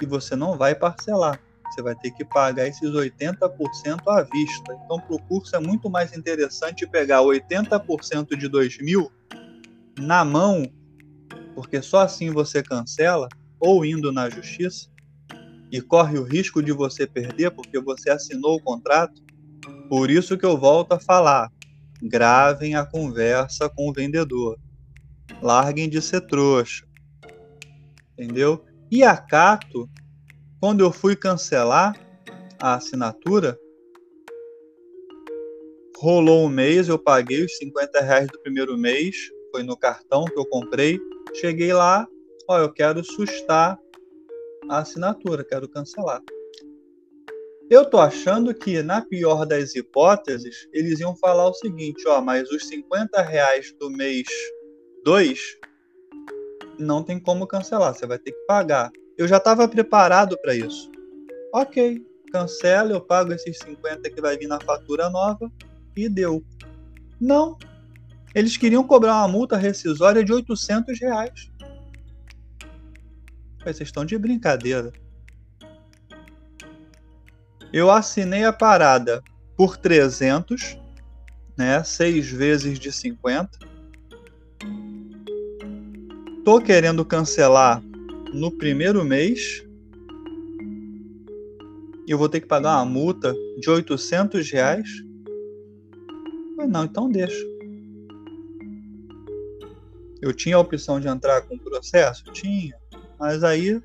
E 0.00 0.06
você 0.06 0.34
não 0.34 0.56
vai 0.56 0.74
parcelar. 0.74 1.38
Você 1.70 1.82
vai 1.82 1.94
ter 1.94 2.10
que 2.10 2.24
pagar 2.24 2.66
esses 2.66 2.90
80% 2.90 4.00
à 4.08 4.22
vista. 4.22 4.78
Então, 4.84 4.98
para 4.98 5.14
o 5.14 5.22
curso 5.22 5.54
é 5.54 5.60
muito 5.60 5.88
mais 5.88 6.16
interessante 6.16 6.86
pegar 6.86 7.20
80% 7.20 8.36
de 8.36 8.48
2 8.48 8.78
mil 8.78 9.10
na 9.98 10.24
mão, 10.24 10.64
porque 11.54 11.80
só 11.80 12.00
assim 12.00 12.30
você 12.30 12.62
cancela, 12.62 13.28
ou 13.58 13.84
indo 13.84 14.10
na 14.10 14.28
justiça, 14.28 14.88
e 15.70 15.80
corre 15.80 16.18
o 16.18 16.24
risco 16.24 16.62
de 16.62 16.72
você 16.72 17.06
perder 17.06 17.50
porque 17.52 17.78
você 17.78 18.10
assinou 18.10 18.56
o 18.56 18.62
contrato. 18.62 19.22
Por 19.88 20.10
isso 20.10 20.36
que 20.36 20.44
eu 20.44 20.58
volto 20.58 20.92
a 20.92 21.00
falar: 21.00 21.52
gravem 22.02 22.74
a 22.74 22.84
conversa 22.84 23.68
com 23.68 23.88
o 23.88 23.92
vendedor. 23.92 24.58
Larguem 25.40 25.88
de 25.88 26.02
ser 26.02 26.22
trouxa. 26.22 26.84
Entendeu? 28.18 28.64
E 28.90 29.04
a 29.04 29.16
Cato 29.16 29.88
quando 30.60 30.80
eu 30.84 30.92
fui 30.92 31.16
cancelar 31.16 31.94
a 32.60 32.74
assinatura, 32.74 33.58
rolou 35.96 36.44
um 36.44 36.48
mês, 36.48 36.88
eu 36.88 36.98
paguei 36.98 37.44
os 37.44 37.56
50 37.56 38.00
reais 38.00 38.28
do 38.28 38.38
primeiro 38.40 38.76
mês, 38.76 39.16
foi 39.50 39.62
no 39.62 39.76
cartão 39.76 40.26
que 40.26 40.38
eu 40.38 40.44
comprei. 40.46 41.00
Cheguei 41.34 41.72
lá, 41.72 42.06
ó, 42.46 42.58
eu 42.58 42.70
quero 42.72 43.02
sustar 43.02 43.78
a 44.68 44.78
assinatura, 44.78 45.44
quero 45.44 45.68
cancelar. 45.68 46.22
Eu 47.70 47.88
tô 47.88 47.98
achando 47.98 48.52
que, 48.52 48.82
na 48.82 49.00
pior 49.00 49.46
das 49.46 49.74
hipóteses, 49.74 50.68
eles 50.72 51.00
iam 51.00 51.16
falar 51.16 51.48
o 51.48 51.54
seguinte, 51.54 52.06
ó, 52.06 52.20
mas 52.20 52.50
os 52.50 52.66
50 52.66 53.22
reais 53.22 53.72
do 53.78 53.88
mês 53.88 54.26
2 55.04 55.58
não 56.78 57.02
tem 57.02 57.18
como 57.20 57.46
cancelar, 57.46 57.94
você 57.94 58.06
vai 58.06 58.18
ter 58.18 58.32
que 58.32 58.44
pagar. 58.46 58.90
Eu 59.20 59.28
já 59.28 59.36
estava 59.36 59.68
preparado 59.68 60.38
para 60.38 60.54
isso. 60.54 60.90
Ok, 61.52 62.02
cancela, 62.32 62.92
eu 62.92 63.02
pago 63.02 63.34
esses 63.34 63.58
50 63.58 64.08
que 64.08 64.18
vai 64.18 64.38
vir 64.38 64.46
na 64.46 64.58
fatura 64.58 65.10
nova 65.10 65.52
e 65.94 66.08
deu. 66.08 66.42
Não. 67.20 67.58
Eles 68.34 68.56
queriam 68.56 68.82
cobrar 68.82 69.16
uma 69.16 69.28
multa 69.28 69.58
rescisória 69.58 70.24
de 70.24 70.32
800 70.32 70.98
reais. 70.98 71.52
Vocês 73.58 73.80
estão 73.80 74.06
de 74.06 74.16
brincadeira. 74.16 74.90
Eu 77.70 77.90
assinei 77.90 78.44
a 78.44 78.54
parada 78.54 79.22
por 79.54 79.76
300, 79.76 80.78
né? 81.58 81.84
6 81.84 82.26
vezes 82.30 82.78
de 82.78 82.90
50. 82.90 83.50
Tô 86.42 86.58
querendo 86.58 87.04
cancelar 87.04 87.82
no 88.32 88.50
primeiro 88.50 89.04
mês 89.04 89.64
eu 92.06 92.18
vou 92.18 92.28
ter 92.28 92.40
que 92.40 92.46
pagar 92.46 92.76
uma 92.76 92.84
multa 92.84 93.32
de 93.58 93.70
800 93.70 94.50
reais? 94.50 94.88
Não, 96.68 96.84
então 96.84 97.08
deixa. 97.08 97.40
Eu 100.20 100.32
tinha 100.34 100.56
a 100.56 100.58
opção 100.60 100.98
de 100.98 101.06
entrar 101.06 101.42
com 101.42 101.54
o 101.54 101.60
processo? 101.60 102.24
Tinha. 102.32 102.76
Mas 103.18 103.44
aí, 103.44 103.80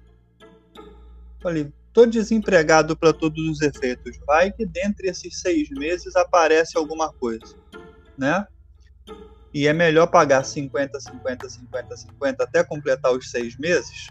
falei, 1.39 1.71
tô 1.93 2.05
desempregado 2.07 2.97
para 2.97 3.13
todos 3.13 3.47
os 3.47 3.61
efeitos. 3.61 4.17
Vai 4.25 4.51
que 4.51 4.65
dentre 4.65 5.07
esses 5.07 5.39
seis 5.39 5.69
meses 5.69 6.15
aparece 6.15 6.77
alguma 6.77 7.13
coisa, 7.13 7.55
né? 8.17 8.47
E 9.53 9.67
é 9.67 9.71
melhor 9.71 10.07
pagar 10.07 10.43
50, 10.43 10.99
50, 10.99 11.47
50, 11.47 11.97
50 11.97 12.43
até 12.43 12.63
completar 12.63 13.13
os 13.13 13.29
seis 13.29 13.55
meses 13.55 14.09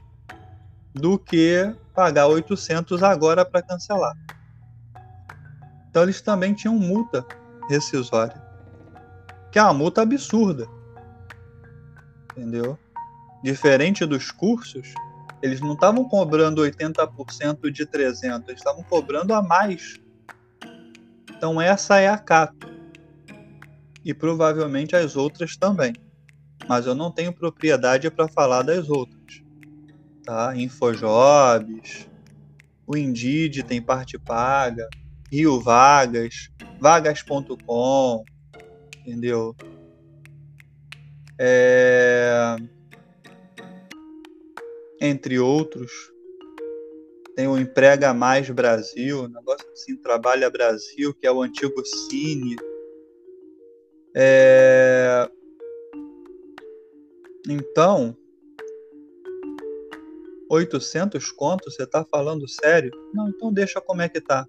do 0.94 1.18
que 1.18 1.74
pagar 1.92 2.28
800 2.28 3.02
agora 3.02 3.44
para 3.44 3.62
cancelar. 3.62 4.16
Então 5.90 6.04
eles 6.04 6.20
também 6.20 6.54
tinham 6.54 6.74
multa 6.74 7.26
rescisória, 7.68 8.40
que 9.50 9.59
é 9.59 9.62
uma 9.62 9.74
multa 9.74 10.02
absurda. 10.02 10.68
Entendeu? 12.33 12.78
Diferente 13.42 14.07
dos 14.07 14.30
cursos, 14.30 14.92
eles 15.42 15.61
não 15.61 15.74
estavam 15.74 16.09
cobrando 16.09 16.62
80% 16.62 17.70
de 17.70 17.85
300, 17.85 18.48
eles 18.48 18.61
estavam 18.61 18.83
cobrando 18.85 19.35
a 19.35 19.42
mais. 19.42 20.00
Então 21.37 21.61
essa 21.61 21.98
é 21.98 22.09
a 22.09 22.16
Cato. 22.16 22.72
E 24.04 24.14
provavelmente 24.14 24.94
as 24.94 25.16
outras 25.16 25.56
também. 25.56 25.92
Mas 26.69 26.87
eu 26.87 26.94
não 26.94 27.10
tenho 27.10 27.33
propriedade 27.33 28.10
para 28.10 28.29
falar 28.29 28.62
das 28.62 28.88
outras 28.88 29.44
tá? 30.25 30.56
Infojobs, 30.56 32.08
o 32.87 32.96
Indeed 32.96 33.62
tem 33.62 33.81
parte 33.81 34.18
paga, 34.18 34.88
Rio 35.31 35.60
Vagas, 35.60 36.50
vagas.com, 36.81 38.25
entendeu? 39.00 39.54
É... 41.38 42.56
Entre 45.00 45.38
outros, 45.38 45.90
tem 47.35 47.48
o 47.48 47.58
Emprega 47.58 48.14
Mais 48.14 48.48
Brasil, 48.48 49.29
negócio 49.29 49.68
assim, 49.72 49.96
Trabalha 49.96 50.48
Brasil, 50.48 51.12
que 51.12 51.27
é 51.27 51.33
o 51.33 51.42
antigo 51.42 51.85
Cine. 51.85 52.56
É... 54.14 55.29
Então, 57.48 58.16
800 60.55 61.33
conto? 61.33 61.71
Você 61.71 61.87
tá 61.87 62.05
falando 62.05 62.48
sério? 62.48 62.90
Não, 63.13 63.29
então 63.29 63.52
deixa 63.52 63.81
como 63.81 64.02
é 64.02 64.09
que 64.09 64.21
tá. 64.21 64.46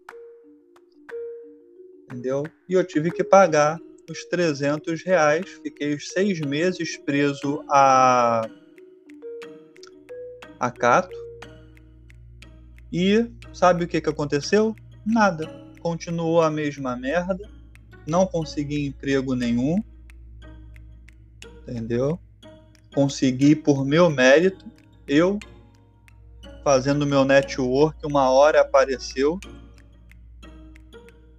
Entendeu? 2.04 2.44
E 2.70 2.74
eu 2.74 2.84
tive 2.84 3.12
que 3.12 3.24
pagar 3.24 3.80
os 4.10 4.26
300 4.26 5.04
reais. 5.04 5.60
Fiquei 5.64 5.96
os 5.96 6.10
seis 6.10 6.40
meses 6.40 6.98
preso 6.98 7.64
a, 7.70 8.48
a 10.60 10.72
Cato. 10.72 11.16
E 12.92 13.30
sabe 13.54 13.84
o 13.84 13.88
que, 13.88 14.00
que 14.00 14.10
aconteceu? 14.10 14.76
Nada. 15.06 15.64
continuou 15.82 16.42
a 16.42 16.50
mesma 16.50 16.96
merda, 16.96 17.48
não 18.08 18.26
consegui 18.26 18.88
emprego 18.88 19.36
nenhum, 19.36 19.84
entendeu? 21.62 22.20
Consegui 22.94 23.56
por 23.56 23.86
meu 23.86 24.10
mérito, 24.10 24.66
eu 25.08 25.38
fazendo 26.66 27.06
meu 27.06 27.24
network, 27.24 28.04
uma 28.04 28.32
hora 28.32 28.62
apareceu, 28.62 29.40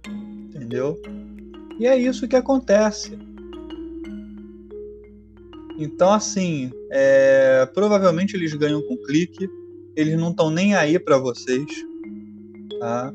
entendeu? 0.07 0.97
E 1.77 1.85
é 1.85 1.97
isso 1.97 2.29
que 2.29 2.35
acontece. 2.37 3.19
Então, 5.77 6.13
assim, 6.13 6.71
é, 6.89 7.65
provavelmente 7.73 8.37
eles 8.37 8.53
ganham 8.53 8.81
com 8.81 8.95
clique, 9.03 9.49
eles 9.97 10.17
não 10.17 10.29
estão 10.29 10.49
nem 10.49 10.75
aí 10.75 10.97
para 10.97 11.17
vocês, 11.17 11.67
tá? 12.79 13.13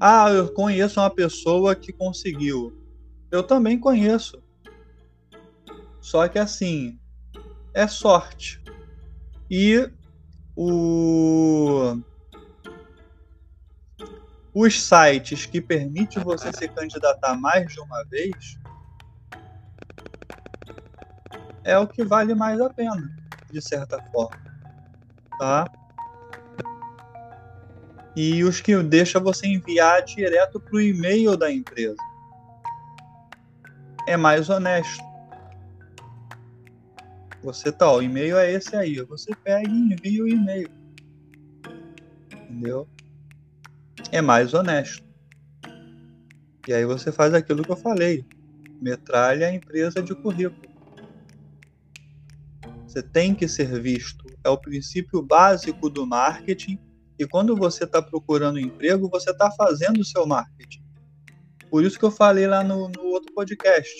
Ah, 0.00 0.28
eu 0.32 0.52
conheço 0.52 0.98
uma 0.98 1.08
pessoa 1.08 1.76
que 1.76 1.92
conseguiu. 1.92 2.76
Eu 3.30 3.44
também 3.44 3.78
conheço. 3.78 4.42
Só 6.00 6.26
que 6.26 6.38
assim, 6.38 6.98
é 7.72 7.86
sorte. 7.86 8.60
E 9.48 9.88
o 10.62 11.98
os 14.52 14.82
sites 14.82 15.46
que 15.46 15.58
permitem 15.58 16.22
você 16.22 16.52
se 16.52 16.68
candidatar 16.68 17.34
mais 17.34 17.72
de 17.72 17.80
uma 17.80 18.04
vez 18.04 18.58
é 21.64 21.78
o 21.78 21.86
que 21.86 22.04
vale 22.04 22.34
mais 22.34 22.60
a 22.60 22.68
pena, 22.68 23.10
de 23.50 23.62
certa 23.62 24.02
forma. 24.12 24.38
Tá? 25.38 25.64
E 28.14 28.44
os 28.44 28.60
que 28.60 28.76
deixa 28.82 29.18
você 29.18 29.46
enviar 29.46 30.02
direto 30.02 30.60
para 30.60 30.74
o 30.76 30.80
e-mail 30.80 31.38
da 31.38 31.50
empresa. 31.50 31.96
É 34.06 34.16
mais 34.16 34.50
honesto. 34.50 35.09
Você 37.42 37.72
tá, 37.72 37.90
o 37.90 38.02
e-mail 38.02 38.36
é 38.36 38.52
esse 38.52 38.76
aí. 38.76 39.00
Você 39.02 39.34
pega 39.34 39.68
e 39.68 39.72
envia 39.72 40.22
o 40.22 40.28
e-mail. 40.28 40.68
Entendeu? 42.32 42.86
É 44.12 44.20
mais 44.20 44.52
honesto. 44.52 45.04
E 46.68 46.72
aí 46.72 46.84
você 46.84 47.10
faz 47.10 47.32
aquilo 47.32 47.64
que 47.64 47.70
eu 47.70 47.76
falei. 47.76 48.24
Metralha 48.80 49.46
a 49.46 49.54
empresa 49.54 50.02
de 50.02 50.14
currículo. 50.14 50.70
Você 52.86 53.02
tem 53.02 53.34
que 53.34 53.48
ser 53.48 53.80
visto. 53.80 54.26
É 54.44 54.50
o 54.50 54.58
princípio 54.58 55.22
básico 55.22 55.88
do 55.88 56.06
marketing. 56.06 56.78
E 57.18 57.26
quando 57.26 57.56
você 57.56 57.84
está 57.84 58.02
procurando 58.02 58.58
emprego, 58.58 59.08
você 59.08 59.30
está 59.30 59.50
fazendo 59.50 60.00
o 60.00 60.04
seu 60.04 60.26
marketing. 60.26 60.82
Por 61.70 61.84
isso 61.84 61.98
que 61.98 62.04
eu 62.04 62.10
falei 62.10 62.46
lá 62.46 62.64
no, 62.64 62.88
no 62.88 63.02
outro 63.04 63.32
podcast. 63.32 63.90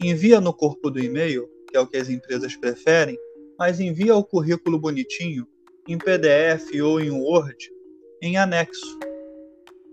Envia 0.00 0.40
no 0.40 0.54
corpo 0.54 0.90
do 0.90 0.98
e-mail, 0.98 1.48
que 1.70 1.76
é 1.76 1.80
o 1.80 1.86
que 1.86 1.96
as 1.96 2.08
empresas 2.08 2.56
preferem, 2.56 3.18
mas 3.58 3.80
envia 3.80 4.14
o 4.16 4.24
currículo 4.24 4.78
bonitinho, 4.78 5.46
em 5.88 5.96
PDF 5.96 6.70
ou 6.82 7.00
em 7.00 7.10
Word, 7.10 7.70
em 8.22 8.36
anexo. 8.36 8.98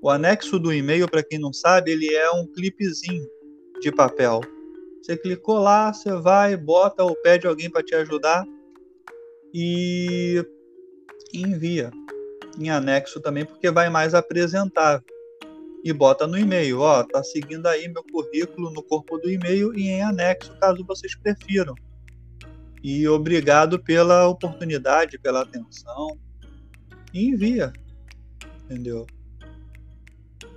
O 0.01 0.09
anexo 0.09 0.59
do 0.59 0.73
e-mail, 0.73 1.09
para 1.09 1.23
quem 1.23 1.39
não 1.39 1.53
sabe, 1.53 1.91
ele 1.91 2.13
é 2.13 2.29
um 2.31 2.45
clipezinho 2.45 3.25
de 3.81 3.91
papel 3.91 4.41
você 5.07 5.15
clicou 5.15 5.57
lá, 5.57 5.93
você 5.93 6.11
vai, 6.11 6.57
bota 6.57 7.01
ou 7.01 7.15
pede 7.15 7.47
alguém 7.47 7.69
para 7.69 7.81
te 7.81 7.95
ajudar 7.95 8.45
e 9.53 10.45
envia 11.33 11.91
em 12.59 12.69
anexo 12.69 13.21
também, 13.21 13.45
porque 13.45 13.71
vai 13.71 13.89
mais 13.89 14.13
apresentável. 14.13 15.07
E 15.87 15.93
bota 15.93 16.27
no 16.27 16.37
e-mail, 16.37 16.81
ó, 16.81 17.01
tá 17.01 17.23
seguindo 17.23 17.65
aí 17.65 17.87
meu 17.87 18.03
currículo 18.03 18.69
no 18.71 18.83
corpo 18.83 19.17
do 19.19 19.31
e-mail 19.31 19.73
e 19.73 19.87
em 19.87 20.03
anexo, 20.03 20.53
caso 20.59 20.83
vocês 20.85 21.15
prefiram. 21.15 21.73
E 22.83 23.07
obrigado 23.07 23.81
pela 23.81 24.27
oportunidade, 24.27 25.17
pela 25.17 25.43
atenção. 25.43 26.19
E 27.13 27.29
envia. 27.29 27.71
Entendeu? 28.65 29.07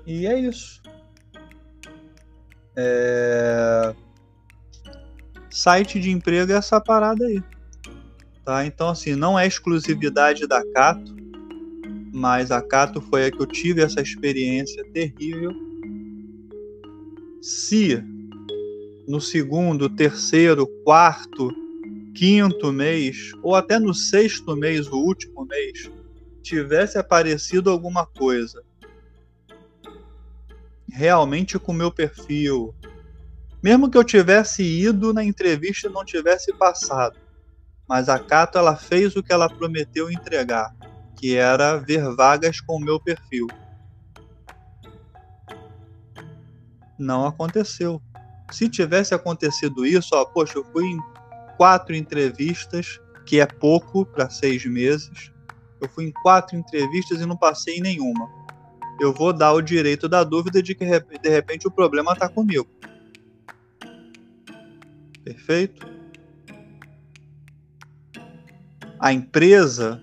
E 0.05 0.27
é 0.27 0.37
isso. 0.37 0.83
É 2.75 3.95
site 5.49 6.01
de 6.01 6.11
emprego 6.11 6.51
é 6.51 6.57
essa 6.57 6.81
parada 6.81 7.25
aí. 7.25 7.41
Tá? 8.45 8.67
Então, 8.67 8.89
assim, 8.89 9.15
não 9.15 9.39
é 9.39 9.47
exclusividade 9.47 10.45
da 10.49 10.61
Cato, 10.73 11.15
mas 12.13 12.51
a 12.51 12.61
Cato 12.61 13.01
foi 13.01 13.27
a 13.27 13.31
que 13.31 13.41
eu 13.41 13.47
tive 13.47 13.83
essa 13.83 14.01
experiência 14.01 14.85
terrível. 14.93 15.53
Se 17.41 18.03
no 19.07 19.21
segundo, 19.21 19.89
terceiro, 19.89 20.67
quarto, 20.85 21.51
quinto 22.15 22.73
mês, 22.73 23.33
ou 23.43 23.55
até 23.55 23.79
no 23.79 23.93
sexto 23.93 24.55
mês, 24.55 24.87
o 24.87 24.97
último 24.97 25.45
mês, 25.45 25.91
tivesse 26.43 26.99
aparecido 26.99 27.71
alguma 27.71 28.07
coisa 28.07 28.63
realmente 30.93 31.59
com 31.59 31.73
o 31.73 31.75
meu 31.75 31.91
perfil, 31.91 32.75
mesmo 33.63 33.91
que 33.91 33.97
eu 33.97 34.05
tivesse 34.05 34.63
ido 34.63 35.13
na 35.13 35.25
entrevista 35.25 35.89
e 35.89 35.93
não 35.93 36.05
tivesse 36.05 36.53
passado, 36.53 37.17
mas 37.89 38.09
a 38.09 38.19
Cato 38.19 38.59
ela 38.59 38.77
fez 38.77 39.17
o 39.17 39.23
que 39.23 39.33
ela 39.33 39.49
prometeu 39.49 40.11
entregar, 40.11 40.75
que 41.21 41.37
era 41.37 41.77
ver 41.77 42.15
vagas 42.15 42.63
com 42.63 42.77
o 42.77 42.81
meu 42.81 42.99
perfil. 42.99 43.47
Não 46.99 47.27
aconteceu. 47.27 48.01
Se 48.51 48.71
tivesse 48.71 49.15
acontecido 49.15 49.85
isso, 49.85 50.15
ó, 50.15 50.25
poxa, 50.25 50.57
eu 50.57 50.65
fui 50.73 50.87
em 50.87 50.99
quatro 51.59 51.95
entrevistas, 51.95 52.99
que 53.27 53.39
é 53.39 53.45
pouco 53.45 54.07
para 54.07 54.31
seis 54.31 54.65
meses. 54.65 55.31
Eu 55.79 55.91
fui 55.91 56.07
em 56.07 56.13
quatro 56.23 56.57
entrevistas 56.57 57.21
e 57.21 57.27
não 57.27 57.37
passei 57.37 57.77
em 57.77 57.83
nenhuma. 57.83 58.27
Eu 58.99 59.13
vou 59.13 59.31
dar 59.31 59.53
o 59.53 59.61
direito 59.61 60.09
da 60.09 60.25
dúvida 60.25 60.63
de 60.63 60.75
que 60.75 60.87
de 60.87 61.29
repente 61.29 61.69
o 61.69 61.71
problema 61.71 62.15
está 62.15 62.31
comigo. 62.31 62.67
Perfeito? 65.23 65.87
A 68.99 69.13
empresa 69.13 70.03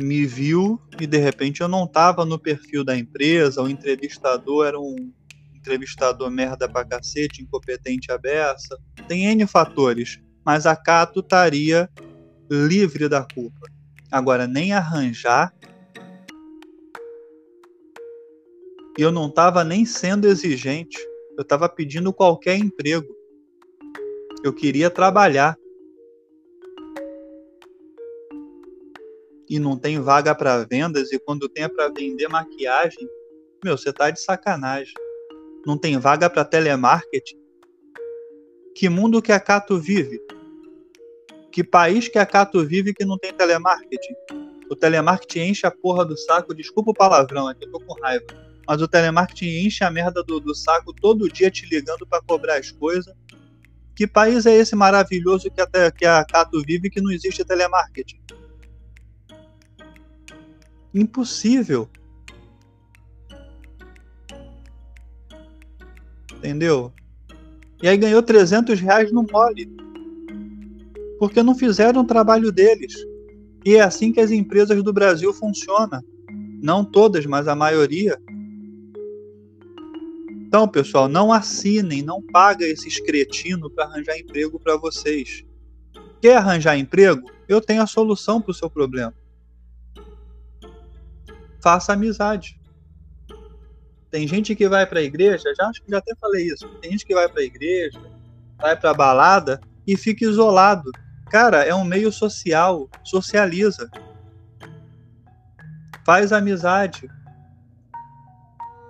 me 0.00 0.24
viu 0.24 0.80
e 1.00 1.06
de 1.06 1.18
repente 1.18 1.60
eu 1.60 1.68
não 1.68 1.84
estava 1.84 2.24
no 2.24 2.38
perfil 2.38 2.84
da 2.84 2.96
empresa, 2.96 3.62
o 3.62 3.68
entrevistador 3.68 4.66
era 4.66 4.78
um 4.78 5.12
entrevistador 5.54 6.30
merda 6.30 6.68
pra 6.68 6.84
cacete, 6.84 7.42
incompetente 7.42 8.10
a 8.12 8.16
beça. 8.16 8.78
Tem 9.08 9.26
N 9.26 9.46
fatores, 9.46 10.20
mas 10.44 10.66
a 10.66 10.76
Cato 10.76 11.20
estaria 11.20 11.90
livre 12.50 13.08
da 13.08 13.26
culpa. 13.34 13.68
Agora, 14.10 14.46
nem 14.46 14.72
arranjar. 14.72 15.52
Eu 18.96 19.12
não 19.12 19.28
estava 19.28 19.62
nem 19.62 19.84
sendo 19.84 20.26
exigente. 20.26 20.98
Eu 21.36 21.42
estava 21.42 21.68
pedindo 21.68 22.12
qualquer 22.12 22.56
emprego. 22.56 23.06
Eu 24.42 24.52
queria 24.52 24.88
trabalhar. 24.88 25.56
E 29.48 29.58
não 29.58 29.76
tem 29.78 30.00
vaga 30.00 30.34
para 30.34 30.64
vendas, 30.64 31.12
e 31.12 31.18
quando 31.18 31.48
tem 31.48 31.64
é 31.64 31.68
para 31.68 31.88
vender 31.88 32.28
maquiagem, 32.28 33.08
meu, 33.64 33.76
você 33.76 33.92
tá 33.92 34.10
de 34.10 34.20
sacanagem. 34.20 34.94
Não 35.66 35.76
tem 35.76 35.98
vaga 35.98 36.28
para 36.28 36.44
telemarketing. 36.44 37.38
Que 38.74 38.88
mundo 38.88 39.20
que 39.20 39.32
a 39.32 39.40
Cato 39.40 39.78
vive? 39.78 40.20
Que 41.50 41.64
país 41.64 42.08
que 42.08 42.18
a 42.18 42.26
Cato 42.26 42.64
vive 42.64 42.94
que 42.94 43.04
não 43.04 43.18
tem 43.18 43.32
telemarketing? 43.32 44.14
O 44.70 44.76
telemarketing 44.76 45.50
enche 45.50 45.66
a 45.66 45.70
porra 45.70 46.04
do 46.04 46.16
saco, 46.16 46.54
desculpa 46.54 46.90
o 46.90 46.94
palavrão, 46.94 47.48
aqui 47.48 47.66
tô 47.68 47.80
com 47.80 48.00
raiva. 48.00 48.26
Mas 48.66 48.82
o 48.82 48.86
telemarketing 48.86 49.66
enche 49.66 49.82
a 49.82 49.90
merda 49.90 50.22
do, 50.22 50.38
do 50.38 50.54
saco 50.54 50.92
todo 50.92 51.28
dia 51.28 51.50
te 51.50 51.66
ligando 51.66 52.06
para 52.06 52.22
cobrar 52.22 52.58
as 52.58 52.70
coisas 52.70 53.14
que 53.98 54.06
país 54.06 54.46
é 54.46 54.54
esse 54.54 54.76
maravilhoso 54.76 55.50
que 55.50 55.90
que 55.90 56.06
a 56.06 56.24
Cato 56.24 56.62
vive 56.62 56.88
que 56.88 57.00
não 57.00 57.10
existe 57.10 57.44
telemarketing? 57.44 58.20
Impossível. 60.98 61.88
Entendeu? 66.36 66.92
E 67.80 67.88
aí 67.88 67.96
ganhou 67.96 68.20
300 68.20 68.80
reais 68.80 69.12
no 69.12 69.22
mole. 69.22 69.70
Porque 71.20 71.40
não 71.42 71.54
fizeram 71.54 72.00
o 72.00 72.06
trabalho 72.06 72.50
deles. 72.50 72.94
E 73.64 73.76
é 73.76 73.80
assim 73.80 74.12
que 74.12 74.20
as 74.20 74.32
empresas 74.32 74.82
do 74.82 74.92
Brasil 74.92 75.32
funcionam. 75.32 76.02
Não 76.60 76.84
todas, 76.84 77.24
mas 77.26 77.46
a 77.46 77.54
maioria. 77.54 78.20
Então, 80.46 80.66
pessoal, 80.66 81.08
não 81.08 81.32
assinem, 81.32 82.02
não 82.02 82.20
paga 82.20 82.66
esses 82.66 82.98
cretinos 82.98 83.72
para 83.72 83.84
arranjar 83.84 84.18
emprego 84.18 84.58
para 84.58 84.76
vocês. 84.76 85.44
Quer 86.20 86.38
arranjar 86.38 86.76
emprego? 86.76 87.30
Eu 87.48 87.60
tenho 87.60 87.82
a 87.82 87.86
solução 87.86 88.40
para 88.40 88.50
o 88.50 88.54
seu 88.54 88.68
problema. 88.68 89.14
Faça 91.60 91.92
amizade. 91.92 92.58
Tem 94.10 94.26
gente 94.26 94.54
que 94.56 94.68
vai 94.68 94.86
para 94.86 95.00
a 95.00 95.02
igreja, 95.02 95.52
já 95.56 95.66
acho 95.66 95.82
que 95.82 95.90
já 95.90 95.98
até 95.98 96.14
falei 96.16 96.46
isso. 96.46 96.68
Tem 96.80 96.92
gente 96.92 97.04
que 97.04 97.14
vai 97.14 97.28
para 97.28 97.40
a 97.40 97.44
igreja, 97.44 98.00
vai 98.56 98.76
para 98.76 98.94
balada 98.94 99.60
e 99.86 99.96
fica 99.96 100.24
isolado. 100.24 100.90
Cara, 101.30 101.62
é 101.62 101.74
um 101.74 101.84
meio 101.84 102.10
social, 102.10 102.88
socializa. 103.04 103.90
Faz 106.06 106.32
amizade. 106.32 107.08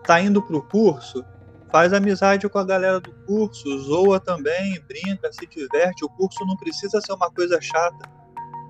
Tá 0.05 0.21
indo 0.21 0.41
pro 0.41 0.63
curso, 0.63 1.25
faz 1.71 1.93
amizade 1.93 2.49
com 2.49 2.59
a 2.59 2.65
galera 2.65 3.01
do 3.01 3.13
curso, 3.27 3.79
zoa 3.81 4.21
também, 4.21 4.81
brinca, 4.87 5.33
se 5.33 5.47
diverte. 5.47 6.05
O 6.05 6.09
curso 6.09 6.47
não 6.47 6.57
precisa 6.57 7.01
ser 7.01 7.13
uma 7.13 7.31
coisa 7.31 7.61
chata. 7.61 8.09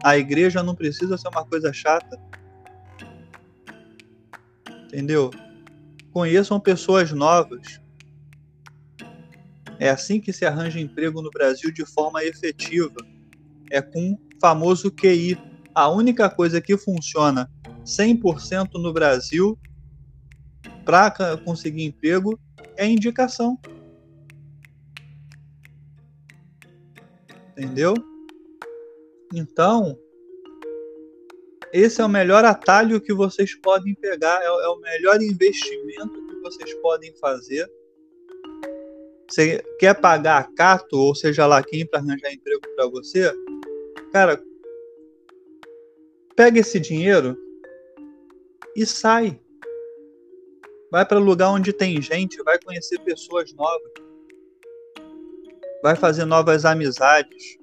A 0.03 0.17
igreja 0.17 0.63
não 0.63 0.75
precisa 0.75 1.17
ser 1.19 1.29
uma 1.29 1.45
coisa 1.45 1.73
chata. 1.73 2.19
Entendeu? 4.89 5.31
Conheçam 6.13 6.59
pessoas 6.59 7.13
novas. 7.13 7.81
É 9.79 9.91
assim 9.91 10.21
que 10.21 10.33
se 10.33 10.45
arranja 10.45 10.81
emprego 10.81 11.23
no 11.23 11.31
Brasil 11.31 11.71
de 11.71 11.85
forma 11.85 12.25
efetiva. 12.25 12.97
É 13.71 13.81
com 13.81 14.13
o 14.13 14.19
famoso 14.41 14.91
QI. 14.91 15.39
A 15.75 15.89
única 15.89 16.29
coisa 16.29 16.61
que 16.61 16.77
funciona 16.77 17.49
100% 17.85 18.71
no 18.75 18.93
Brasil 18.93 19.57
para 20.85 21.37
conseguir 21.45 21.85
emprego 21.85 22.41
é 22.77 22.87
indicação. 22.87 23.59
Entendeu? 27.53 27.95
Então, 29.35 29.99
esse 31.73 32.01
é 32.01 32.05
o 32.05 32.09
melhor 32.09 32.45
atalho 32.45 33.01
que 33.01 33.13
vocês 33.13 33.55
podem 33.55 33.95
pegar, 33.95 34.41
é, 34.43 34.47
é 34.47 34.69
o 34.69 34.81
melhor 34.81 35.21
investimento 35.23 36.27
que 36.27 36.41
vocês 36.41 36.75
podem 36.75 37.15
fazer. 37.17 37.71
Você 39.29 39.63
quer 39.79 39.95
pagar 40.01 40.39
a 40.39 40.45
Cato, 40.45 40.97
ou 40.97 41.15
seja 41.15 41.47
lá 41.47 41.63
quem, 41.63 41.87
para 41.87 42.01
arranjar 42.01 42.33
emprego 42.33 42.63
para 42.75 42.87
você? 42.87 43.31
Cara, 44.13 44.43
pega 46.35 46.61
esse 46.61 46.81
dinheiro 46.81 47.37
e 48.75 48.87
sai. 48.87 49.39
Vai 50.91 51.05
para 51.05 51.19
lugar 51.19 51.51
onde 51.51 51.73
tem 51.73 52.01
gente, 52.01 52.43
vai 52.43 52.59
conhecer 52.59 52.99
pessoas 53.01 53.53
novas. 53.53 53.93
Vai 55.83 55.95
fazer 55.95 56.25
novas 56.25 56.65
amizades. 56.65 57.59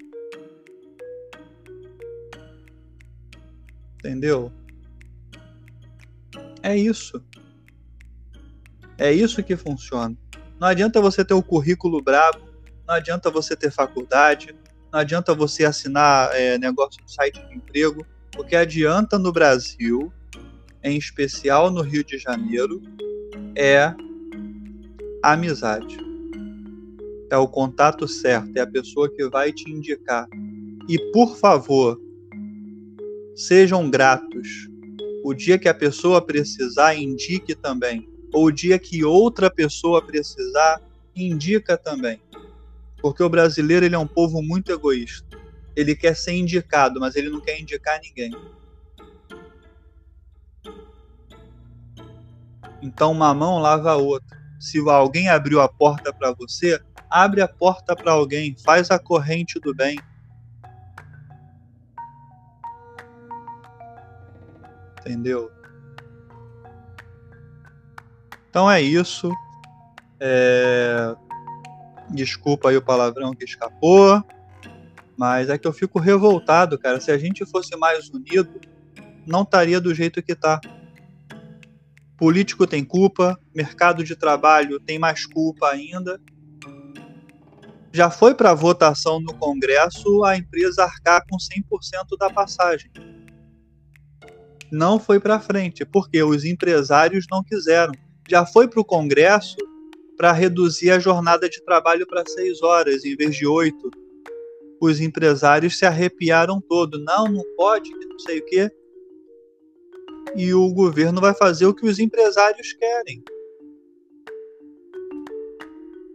Entendeu? 4.06 4.52
É 6.62 6.78
isso. 6.78 7.20
É 9.00 9.12
isso 9.12 9.44
que 9.44 9.56
funciona. 9.56 10.16
Não 10.60 10.68
adianta 10.68 11.02
você 11.02 11.26
ter 11.26 11.34
o 11.34 11.42
currículo 11.42 12.00
brabo, 12.04 12.40
não 12.88 12.94
adianta 12.94 13.32
você 13.32 13.56
ter 13.56 13.72
faculdade, 13.72 14.56
não 14.94 15.00
adianta 15.00 15.34
você 15.34 15.66
assinar 15.66 16.30
é, 16.36 16.56
negócio 16.60 17.02
no 17.02 17.10
site 17.10 17.44
de 17.48 17.56
emprego. 17.56 18.06
O 18.38 18.44
que 18.44 18.56
adianta 18.56 19.18
no 19.18 19.32
Brasil, 19.32 20.14
em 20.84 20.98
especial 20.98 21.72
no 21.72 21.82
Rio 21.82 22.04
de 22.04 22.20
Janeiro, 22.20 22.80
é 23.58 23.92
amizade. 25.24 25.98
É 27.32 27.38
o 27.38 27.48
contato 27.48 28.08
certo, 28.08 28.56
é 28.56 28.62
a 28.62 28.68
pessoa 28.68 29.10
que 29.10 29.28
vai 29.30 29.52
te 29.52 29.68
indicar. 29.72 30.28
E 30.88 31.00
por 31.12 31.36
favor, 31.38 32.00
Sejam 33.36 33.90
gratos. 33.90 34.70
O 35.22 35.34
dia 35.34 35.60
que 35.60 35.68
a 35.68 35.74
pessoa 35.74 36.22
precisar, 36.22 36.96
indique 36.96 37.54
também. 37.54 38.08
Ou 38.32 38.46
o 38.46 38.52
dia 38.52 38.80
que 38.80 39.04
outra 39.04 39.52
pessoa 39.52 40.02
precisar, 40.02 40.82
indica 41.14 41.78
também. 41.78 42.22
Porque 43.02 43.22
o 43.22 43.30
brasileiro 43.30 43.86
ele 43.86 43.96
é 43.96 44.00
um 44.00 44.08
povo 44.08 44.42
muito 44.42 44.72
egoísta. 44.72 45.28
Ele 45.76 45.96
quer 45.96 46.16
ser 46.16 46.32
indicado, 46.32 47.00
mas 47.00 47.18
ele 47.18 47.30
não 47.30 47.42
quer 47.42 47.60
indicar 47.60 48.00
ninguém. 48.02 48.32
Então 52.82 53.12
uma 53.12 53.34
mão 53.34 53.60
lava 53.60 53.92
a 53.92 53.96
outra. 53.98 54.38
Se 54.60 54.80
alguém 54.88 55.28
abriu 55.28 55.60
a 55.60 55.68
porta 55.68 56.14
para 56.14 56.32
você, 56.32 56.80
abre 57.10 57.42
a 57.42 57.48
porta 57.48 57.96
para 57.96 58.14
alguém, 58.14 58.56
faz 58.64 58.90
a 58.92 58.98
corrente 58.98 59.60
do 59.60 59.76
bem. 59.76 60.00
Entendeu? 65.06 65.52
Então 68.50 68.70
é 68.70 68.82
isso. 68.82 69.32
É... 70.20 71.16
Desculpa 72.10 72.70
aí 72.70 72.78
o 72.78 72.82
palavrão 72.82 73.34
que 73.34 73.44
escapou, 73.44 74.24
mas 75.18 75.50
é 75.50 75.58
que 75.58 75.68
eu 75.68 75.74
fico 75.74 76.00
revoltado, 76.00 76.78
cara. 76.78 77.00
Se 77.00 77.12
a 77.12 77.18
gente 77.18 77.46
fosse 77.46 77.76
mais 77.78 78.10
unido, 78.10 78.60
não 79.26 79.44
estaria 79.44 79.80
do 79.80 79.94
jeito 79.94 80.22
que 80.24 80.36
tá. 80.36 80.60
Político 82.18 82.66
tem 82.66 82.84
culpa, 82.84 83.38
mercado 83.54 84.04
de 84.04 84.16
trabalho 84.16 84.80
tem 84.80 84.98
mais 84.98 85.26
culpa 85.26 85.70
ainda. 85.70 86.20
Já 87.92 88.10
foi 88.10 88.34
para 88.36 88.54
votação 88.54 89.20
no 89.20 89.34
Congresso 89.34 90.24
a 90.24 90.38
empresa 90.38 90.84
arcar 90.84 91.26
com 91.30 91.38
100% 91.38 92.18
da 92.18 92.30
passagem 92.30 92.92
não 94.72 95.00
foi 95.00 95.20
para 95.20 95.40
frente, 95.40 95.86
porque 95.86 96.22
os 96.24 96.44
empresários 96.44 97.26
não 97.32 97.44
quiseram. 97.44 97.94
Já 98.30 98.46
foi 98.46 98.68
para 98.68 98.82
o 98.82 98.86
Congresso 98.86 99.58
para 100.18 100.32
reduzir 100.32 100.92
a 100.92 101.00
jornada 101.00 101.50
de 101.50 101.64
trabalho 101.64 102.08
para 102.08 102.26
seis 102.26 102.62
horas 102.62 103.04
em 103.06 103.16
vez 103.16 103.36
de 103.36 103.46
oito. 103.46 103.90
Os 104.82 105.00
empresários 105.00 105.78
se 105.78 105.86
arrepiaram 105.86 106.62
todo. 106.62 107.00
Não, 107.00 107.26
não 107.26 107.44
pode, 107.56 107.90
não 107.92 108.20
sei 108.20 108.40
o 108.40 108.46
quê. 108.46 108.72
E 110.36 110.54
o 110.54 110.74
governo 110.74 111.22
vai 111.22 111.34
fazer 111.34 111.66
o 111.66 111.74
que 111.74 111.86
os 111.86 112.00
empresários 112.00 112.74
querem. 112.74 113.24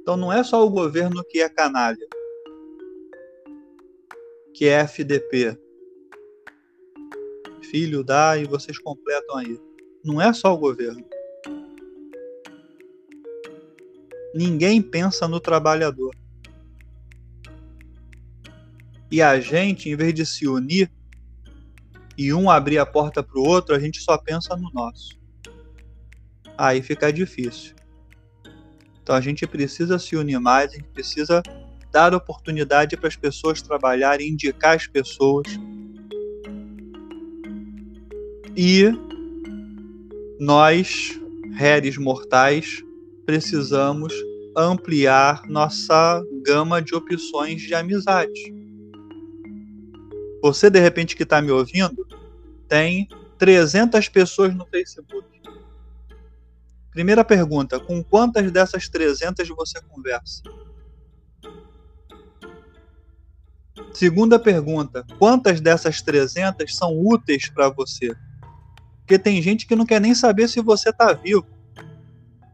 Então 0.03 0.17
não 0.17 0.33
é 0.33 0.43
só 0.43 0.65
o 0.65 0.71
governo 0.71 1.23
que 1.29 1.41
é 1.41 1.49
canalha, 1.49 2.07
que 4.53 4.67
é 4.67 4.81
FDP 4.81 5.57
filho 7.71 8.03
dá 8.03 8.37
e 8.37 8.45
vocês 8.45 8.79
completam 8.79 9.37
aí. 9.37 9.59
Não 10.05 10.21
é 10.21 10.33
só 10.33 10.53
o 10.53 10.59
governo. 10.59 11.05
Ninguém 14.35 14.81
pensa 14.83 15.29
no 15.29 15.41
trabalhador. 15.41 16.15
E 19.11 19.21
a 19.21 19.41
gente, 19.41 19.89
em 19.89 19.97
vez 19.97 20.15
de 20.15 20.25
se 20.25 20.47
unir 20.47 20.91
e 22.17 22.33
um 22.33 22.49
abrir 22.51 22.79
a 22.79 22.87
porta 22.87 23.23
para 23.23 23.39
o 23.39 23.45
outro, 23.45 23.75
a 23.75 23.79
gente 23.79 24.01
só 24.01 24.17
pensa 24.17 24.57
no 24.57 24.71
nosso. 24.73 25.19
Aí 26.57 26.83
fica 26.83 27.13
difícil. 27.13 27.75
Então 29.03 29.15
a 29.15 29.21
gente 29.21 29.47
precisa 29.47 29.99
se 29.99 30.15
unir 30.15 30.39
mais, 30.39 30.73
a 30.73 30.77
gente 30.77 30.89
precisa 30.89 31.43
dar 31.91 32.15
oportunidade 32.15 32.97
para 32.97 33.09
as 33.09 33.17
pessoas 33.17 33.61
trabalharem, 33.61 34.29
indicar 34.29 34.77
as 34.77 34.87
pessoas 34.87 35.49
e 38.57 38.93
nós, 40.39 41.19
réis 41.57 41.97
mortais, 41.97 42.83
precisamos 43.25 44.13
ampliar 44.57 45.47
nossa 45.49 46.23
gama 46.45 46.83
de 46.83 46.95
opções 46.95 47.63
de 47.63 47.75
amizade. 47.75 48.55
Você, 50.43 50.71
de 50.71 50.81
repente, 50.81 51.15
que 51.15 51.23
está 51.23 51.41
me 51.41 51.51
ouvindo, 51.51 52.07
tem 52.69 53.09
300 53.39 54.09
pessoas 54.09 54.55
no 54.55 54.67
Facebook. 54.67 55.29
Primeira 56.91 57.25
pergunta: 57.25 57.79
com 57.79 58.03
quantas 58.03 58.51
dessas 58.51 58.89
300 58.89 59.49
você 59.49 59.81
conversa? 59.83 60.43
Segunda 63.93 64.39
pergunta: 64.39 65.05
quantas 65.19 65.61
dessas 65.61 66.01
300 66.01 66.75
são 66.75 66.99
úteis 66.99 67.49
para 67.49 67.69
você? 67.69 68.11
Porque 69.11 69.19
tem 69.19 69.43
gente 69.43 69.67
que 69.67 69.75
não 69.75 69.85
quer 69.85 70.01
nem 70.01 70.15
saber 70.15 70.47
se 70.47 70.61
você 70.61 70.91
está 70.91 71.13
vivo. 71.13 71.45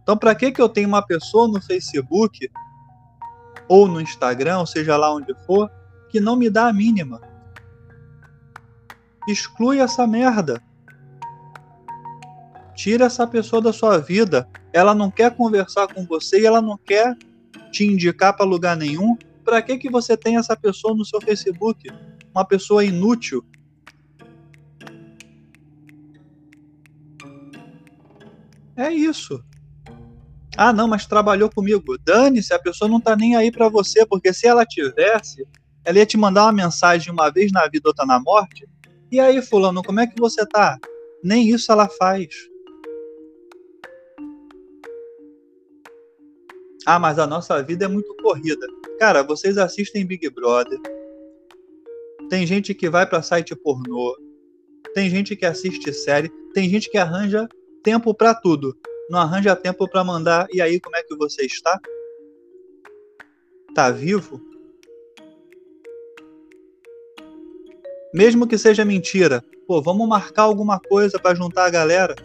Então, 0.03 0.17
para 0.17 0.35
que, 0.35 0.51
que 0.51 0.63
eu 0.63 0.71
tenho 0.71 0.89
uma 0.89 1.03
pessoa 1.03 1.47
no 1.47 1.61
Facebook 1.61 2.51
ou 3.69 3.87
no 3.87 4.01
Instagram, 4.01 4.61
ou 4.61 4.67
seja 4.67 4.97
lá 4.97 5.15
onde 5.15 5.35
for, 5.45 5.71
que 6.09 6.19
não 6.19 6.35
me 6.35 6.49
dá 6.49 6.69
a 6.69 6.73
mínima? 6.73 7.21
Exclui 9.29 9.81
essa 9.81 10.07
merda. 10.07 10.63
Tira 12.75 13.05
essa 13.05 13.27
pessoa 13.27 13.61
da 13.61 13.71
sua 13.71 13.99
vida. 13.99 14.49
Ela 14.73 14.95
não 14.95 15.11
quer 15.11 15.37
conversar 15.37 15.89
com 15.89 16.07
você 16.07 16.41
e 16.41 16.47
ela 16.47 16.63
não 16.63 16.79
quer 16.79 17.19
te 17.71 17.85
indicar 17.85 18.35
para 18.35 18.47
lugar 18.47 18.79
nenhum. 18.79 19.15
Para 19.45 19.61
que, 19.61 19.77
que 19.77 19.91
você 19.91 20.17
tem 20.17 20.39
essa 20.39 20.57
pessoa 20.57 20.97
no 20.97 21.05
seu 21.05 21.21
Facebook? 21.21 21.87
Uma 22.35 22.47
pessoa 22.47 22.83
inútil 22.83 23.45
É 28.77 28.93
isso. 28.93 29.43
Ah, 30.57 30.73
não, 30.73 30.89
mas 30.89 31.07
trabalhou 31.07 31.51
comigo. 31.51 31.99
Dane-se, 31.99 32.53
a 32.53 32.59
pessoa 32.59 32.89
não 32.89 33.01
tá 33.01 33.15
nem 33.17 33.37
aí 33.37 33.51
para 33.51 33.69
você, 33.69 34.07
porque 34.07 34.33
se 34.33 34.47
ela 34.47 34.65
tivesse, 34.65 35.47
ela 35.85 35.99
ia 35.99 36.07
te 36.07 36.17
mandar 36.17 36.45
uma 36.45 36.53
mensagem 36.53 37.13
uma 37.13 37.31
vez 37.31 37.53
na 37.53 37.67
vida, 37.69 37.89
outra 37.89 38.07
na 38.07 38.19
morte. 38.19 38.69
E 39.11 39.21
aí, 39.21 39.41
fulano, 39.43 39.83
como 39.83 40.01
é 40.01 40.07
que 40.07 40.19
você 40.19 40.45
tá? 40.47 40.79
Nem 41.23 41.49
isso 41.49 41.71
ela 41.71 41.89
faz. 41.89 42.29
Ah, 46.87 46.99
mas 46.99 47.19
a 47.19 47.27
nossa 47.27 47.63
vida 47.63 47.85
é 47.85 47.89
muito 47.89 48.15
corrida. 48.23 48.67
Cara, 48.99 49.23
vocês 49.23 49.59
assistem 49.59 50.07
Big 50.07 50.31
Brother. 50.31 50.79
Tem 52.31 52.47
gente 52.47 52.73
que 52.75 52.89
vai 52.89 53.07
para 53.07 53.23
site 53.23 53.55
pornô. 53.57 54.17
Tem 54.95 55.11
gente 55.11 55.37
que 55.37 55.45
assiste 55.45 55.93
série. 55.93 56.31
Tem 56.55 56.69
gente 56.69 56.91
que 56.91 56.97
arranja 56.97 57.49
tempo 57.87 58.13
para 58.13 58.35
tudo 58.35 58.77
não 59.09 59.21
arranja 59.21 59.55
tempo 59.55 59.89
para 59.89 60.03
mandar. 60.03 60.49
E 60.53 60.61
aí, 60.61 60.81
como 60.81 60.97
é 60.97 61.03
que 61.05 61.15
você 61.15 61.47
está? 61.47 61.81
Tá 63.75 63.91
vivo? 63.91 64.41
Mesmo 68.13 68.47
que 68.47 68.57
seja 68.59 68.85
mentira, 68.85 69.45
pô, 69.67 69.81
vamos 69.81 70.09
marcar 70.09 70.43
alguma 70.43 70.81
coisa 70.81 71.19
para 71.19 71.37
juntar 71.37 71.67
a 71.67 71.71
galera. 71.71 72.17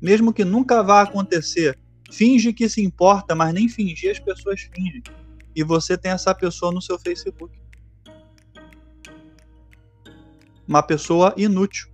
Mesmo 0.00 0.32
que 0.32 0.44
nunca 0.44 0.82
vá 0.82 1.02
acontecer, 1.02 1.78
finge 2.10 2.52
que 2.52 2.68
se 2.68 2.82
importa, 2.82 3.34
mas 3.34 3.54
nem 3.54 3.68
fingir 3.68 4.10
as 4.10 4.18
pessoas 4.18 4.62
fingem. 4.74 5.02
E 5.54 5.62
você 5.62 5.96
tem 5.96 6.10
essa 6.10 6.34
pessoa 6.34 6.72
no 6.72 6.82
seu 6.82 6.98
Facebook. 6.98 7.56
Uma 10.66 10.82
pessoa 10.82 11.32
inútil. 11.36 11.93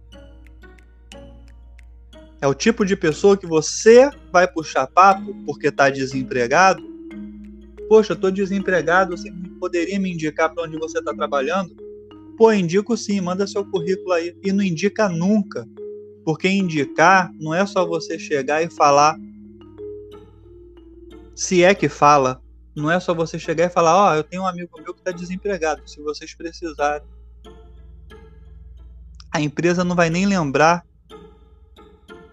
É 2.41 2.47
o 2.47 2.55
tipo 2.55 2.87
de 2.87 2.97
pessoa 2.97 3.37
que 3.37 3.47
você 3.47 4.09
vai 4.33 4.49
puxar 4.51 4.87
papo 4.87 5.35
porque 5.45 5.69
está 5.69 5.91
desempregado. 5.91 6.83
Poxa, 7.89 8.13
eu 8.13 8.15
estou 8.15 8.31
desempregado, 8.31 9.17
você 9.17 9.31
poderia 9.59 10.01
me 10.01 10.13
indicar 10.13 10.53
para 10.55 10.65
onde 10.65 10.79
você 10.79 11.01
está 11.01 11.13
trabalhando? 11.13 11.77
Pô, 12.39 12.51
indico 12.53 12.97
sim, 12.97 13.21
manda 13.21 13.47
seu 13.47 13.65
currículo 13.65 14.13
aí. 14.13 14.35
E 14.43 14.53
não 14.53 14.65
indica 14.65 15.09
nunca. 15.09 15.69
Porque 16.25 16.49
indicar 16.49 17.31
não 17.39 17.55
é 17.55 17.67
só 17.67 17.85
você 17.85 18.19
chegar 18.19 18.63
e 18.63 18.71
falar. 18.71 19.19
Se 21.35 21.63
é 21.63 21.75
que 21.75 21.89
fala, 21.89 22.41
não 22.75 22.91
é 22.91 22.99
só 22.99 23.15
você 23.15 23.39
chegar 23.39 23.67
e 23.67 23.71
falar: 23.71 23.95
Ó, 23.95 24.11
oh, 24.11 24.15
eu 24.15 24.25
tenho 24.25 24.43
um 24.43 24.47
amigo 24.47 24.81
meu 24.81 24.95
que 24.95 25.01
está 25.01 25.11
desempregado, 25.11 25.83
se 25.87 26.01
vocês 26.01 26.35
precisarem. 26.35 27.07
A 29.33 29.41
empresa 29.41 29.85
não 29.85 29.95
vai 29.95 30.09
nem 30.09 30.25
lembrar 30.25 30.85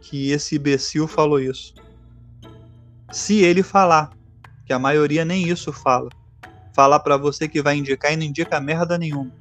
que 0.10 0.32
esse 0.32 0.56
imbecil 0.56 1.06
falou 1.06 1.40
isso. 1.40 1.74
Se 3.12 3.44
ele 3.44 3.62
falar, 3.62 4.10
que 4.66 4.72
a 4.72 4.80
maioria 4.80 5.26
nem 5.26 5.50
isso 5.50 5.74
fala, 5.74 6.10
falar 6.74 7.02
para 7.02 7.18
você 7.18 7.48
que 7.48 7.62
vai 7.62 7.76
indicar 7.76 8.14
e 8.14 8.16
não 8.16 8.24
indica 8.24 8.60
merda 8.62 8.98
nenhuma. 8.98 9.32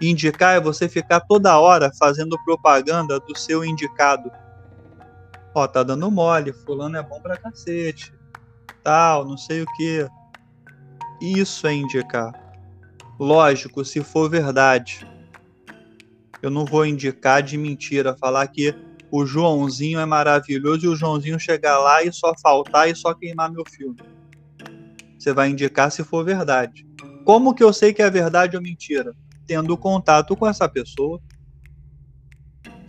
Indicar 0.00 0.56
é 0.56 0.60
você 0.60 0.88
ficar 0.88 1.20
toda 1.20 1.58
hora 1.58 1.90
fazendo 1.98 2.38
propaganda 2.44 3.18
do 3.18 3.36
seu 3.36 3.64
indicado. 3.64 4.30
Ó, 5.52 5.66
tá 5.66 5.82
dando 5.82 6.08
mole, 6.10 6.52
fulano 6.52 6.96
é 6.96 7.02
bom 7.02 7.20
pra 7.20 7.36
cacete. 7.36 8.14
Tal, 8.84 9.24
não 9.24 9.36
sei 9.36 9.62
o 9.62 9.66
que. 9.76 10.06
Isso 11.20 11.66
é 11.66 11.74
indicar. 11.74 12.32
Lógico, 13.18 13.84
se 13.84 14.00
for 14.04 14.30
verdade. 14.30 15.04
Eu 16.40 16.50
não 16.50 16.64
vou 16.64 16.86
indicar 16.86 17.42
de 17.42 17.58
mentira, 17.58 18.16
falar 18.16 18.46
que 18.46 18.72
o 19.10 19.24
Joãozinho 19.24 19.98
é 19.98 20.06
maravilhoso 20.06 20.84
e 20.84 20.88
o 20.88 20.96
Joãozinho 20.96 21.40
chegar 21.40 21.78
lá 21.78 22.02
e 22.02 22.12
só 22.12 22.34
faltar 22.42 22.90
e 22.90 22.94
só 22.94 23.14
queimar 23.14 23.50
meu 23.50 23.64
filme. 23.64 23.96
Você 25.18 25.32
vai 25.32 25.48
indicar 25.48 25.90
se 25.90 26.04
for 26.04 26.24
verdade. 26.24 26.86
Como 27.24 27.54
que 27.54 27.62
eu 27.62 27.72
sei 27.72 27.92
que 27.92 28.02
é 28.02 28.10
verdade 28.10 28.56
ou 28.56 28.62
mentira? 28.62 29.14
Tendo 29.46 29.76
contato 29.76 30.36
com 30.36 30.46
essa 30.46 30.68
pessoa. 30.68 31.20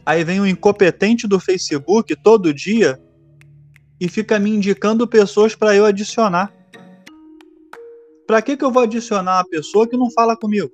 Aí 0.05 0.23
vem 0.23 0.39
o 0.39 0.47
incompetente 0.47 1.27
do 1.27 1.39
Facebook 1.39 2.15
todo 2.15 2.53
dia 2.53 3.01
e 3.99 4.07
fica 4.07 4.39
me 4.39 4.49
indicando 4.49 5.07
pessoas 5.07 5.55
para 5.55 5.75
eu 5.75 5.85
adicionar. 5.85 6.53
Para 8.25 8.41
que, 8.41 8.55
que 8.55 8.63
eu 8.63 8.71
vou 8.71 8.83
adicionar 8.83 9.37
uma 9.37 9.49
pessoa 9.49 9.87
que 9.87 9.97
não 9.97 10.11
fala 10.11 10.37
comigo? 10.37 10.69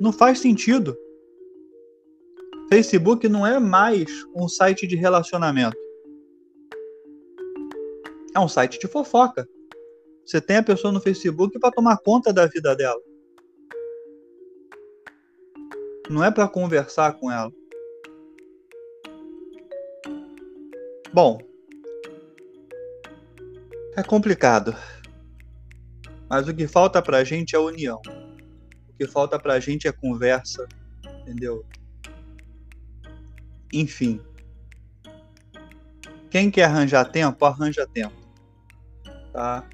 Não 0.00 0.12
faz 0.12 0.38
sentido. 0.38 0.96
Facebook 2.68 3.28
não 3.28 3.46
é 3.46 3.60
mais 3.60 4.06
um 4.34 4.48
site 4.48 4.88
de 4.88 4.96
relacionamento. 4.96 5.76
É 8.34 8.40
um 8.40 8.48
site 8.48 8.78
de 8.80 8.88
fofoca. 8.88 9.48
Você 10.24 10.40
tem 10.40 10.56
a 10.56 10.62
pessoa 10.62 10.92
no 10.92 11.00
Facebook 11.00 11.58
para 11.60 11.70
tomar 11.70 11.98
conta 11.98 12.32
da 12.32 12.46
vida 12.46 12.74
dela. 12.74 13.00
Não 16.10 16.24
é 16.24 16.30
para 16.30 16.48
conversar 16.48 17.12
com 17.20 17.30
ela. 17.30 17.52
Bom, 21.12 21.38
é 23.96 24.02
complicado. 24.02 24.74
Mas 26.28 26.48
o 26.48 26.54
que 26.54 26.66
falta 26.66 27.00
pra 27.00 27.22
gente 27.22 27.54
é 27.54 27.58
união. 27.58 28.00
O 28.88 28.96
que 28.98 29.06
falta 29.06 29.38
pra 29.38 29.60
gente 29.60 29.86
é 29.86 29.92
conversa, 29.92 30.66
entendeu? 31.20 31.64
Enfim. 33.72 34.20
Quem 36.30 36.50
quer 36.50 36.64
arranjar 36.64 37.04
tempo, 37.06 37.44
arranja 37.44 37.86
tempo. 37.86 38.14
Tá? 39.32 39.64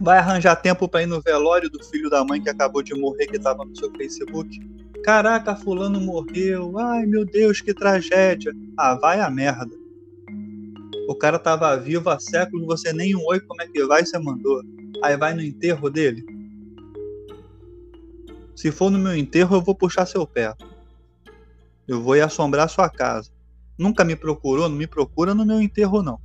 Vai 0.00 0.18
arranjar 0.18 0.56
tempo 0.56 0.88
para 0.88 1.02
ir 1.02 1.06
no 1.06 1.20
velório 1.20 1.68
do 1.68 1.82
filho 1.84 2.08
da 2.08 2.24
mãe 2.24 2.40
que 2.40 2.48
acabou 2.48 2.82
de 2.82 2.94
morrer, 2.94 3.26
que 3.26 3.36
estava 3.36 3.64
no 3.64 3.76
seu 3.76 3.90
Facebook? 3.92 4.58
Caraca, 5.04 5.54
fulano 5.56 6.00
morreu. 6.00 6.78
Ai, 6.78 7.04
meu 7.06 7.24
Deus, 7.24 7.60
que 7.60 7.74
tragédia. 7.74 8.52
Ah, 8.76 8.94
vai 8.94 9.20
a 9.20 9.30
merda. 9.30 9.70
O 11.08 11.14
cara 11.14 11.38
tava 11.38 11.76
vivo 11.76 12.08
há 12.08 12.18
séculos, 12.18 12.66
você 12.66 12.92
nem 12.92 13.16
um 13.16 13.24
oi, 13.26 13.40
como 13.40 13.60
é 13.60 13.66
que 13.66 13.84
vai, 13.84 14.04
você 14.04 14.18
mandou. 14.18 14.62
Aí 15.02 15.16
vai 15.16 15.34
no 15.34 15.42
enterro 15.42 15.90
dele. 15.90 16.24
Se 18.54 18.70
for 18.70 18.90
no 18.90 18.98
meu 18.98 19.16
enterro, 19.16 19.56
eu 19.56 19.60
vou 19.62 19.74
puxar 19.74 20.06
seu 20.06 20.26
pé. 20.26 20.54
Eu 21.90 22.00
vou 22.00 22.14
ir 22.14 22.20
assombrar 22.20 22.68
sua 22.68 22.88
casa. 22.88 23.32
Nunca 23.76 24.04
me 24.04 24.14
procurou, 24.14 24.68
não 24.68 24.76
me 24.76 24.86
procura 24.86 25.34
no 25.34 25.44
meu 25.44 25.60
enterro, 25.60 26.04
não. 26.04 26.20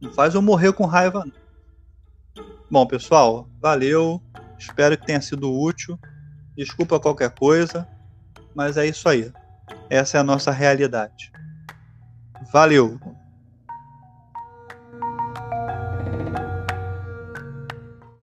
Não 0.00 0.12
faz 0.12 0.36
eu 0.36 0.40
morrer 0.40 0.72
com 0.72 0.86
raiva, 0.86 1.24
não. 1.24 2.44
Bom, 2.70 2.86
pessoal, 2.86 3.48
valeu. 3.60 4.22
Espero 4.56 4.96
que 4.96 5.04
tenha 5.04 5.20
sido 5.20 5.52
útil. 5.52 5.98
Desculpa 6.56 7.00
qualquer 7.00 7.34
coisa, 7.34 7.88
mas 8.54 8.76
é 8.76 8.86
isso 8.86 9.08
aí. 9.08 9.32
Essa 9.90 10.18
é 10.18 10.20
a 10.20 10.24
nossa 10.24 10.52
realidade. 10.52 11.32
Valeu! 12.52 13.00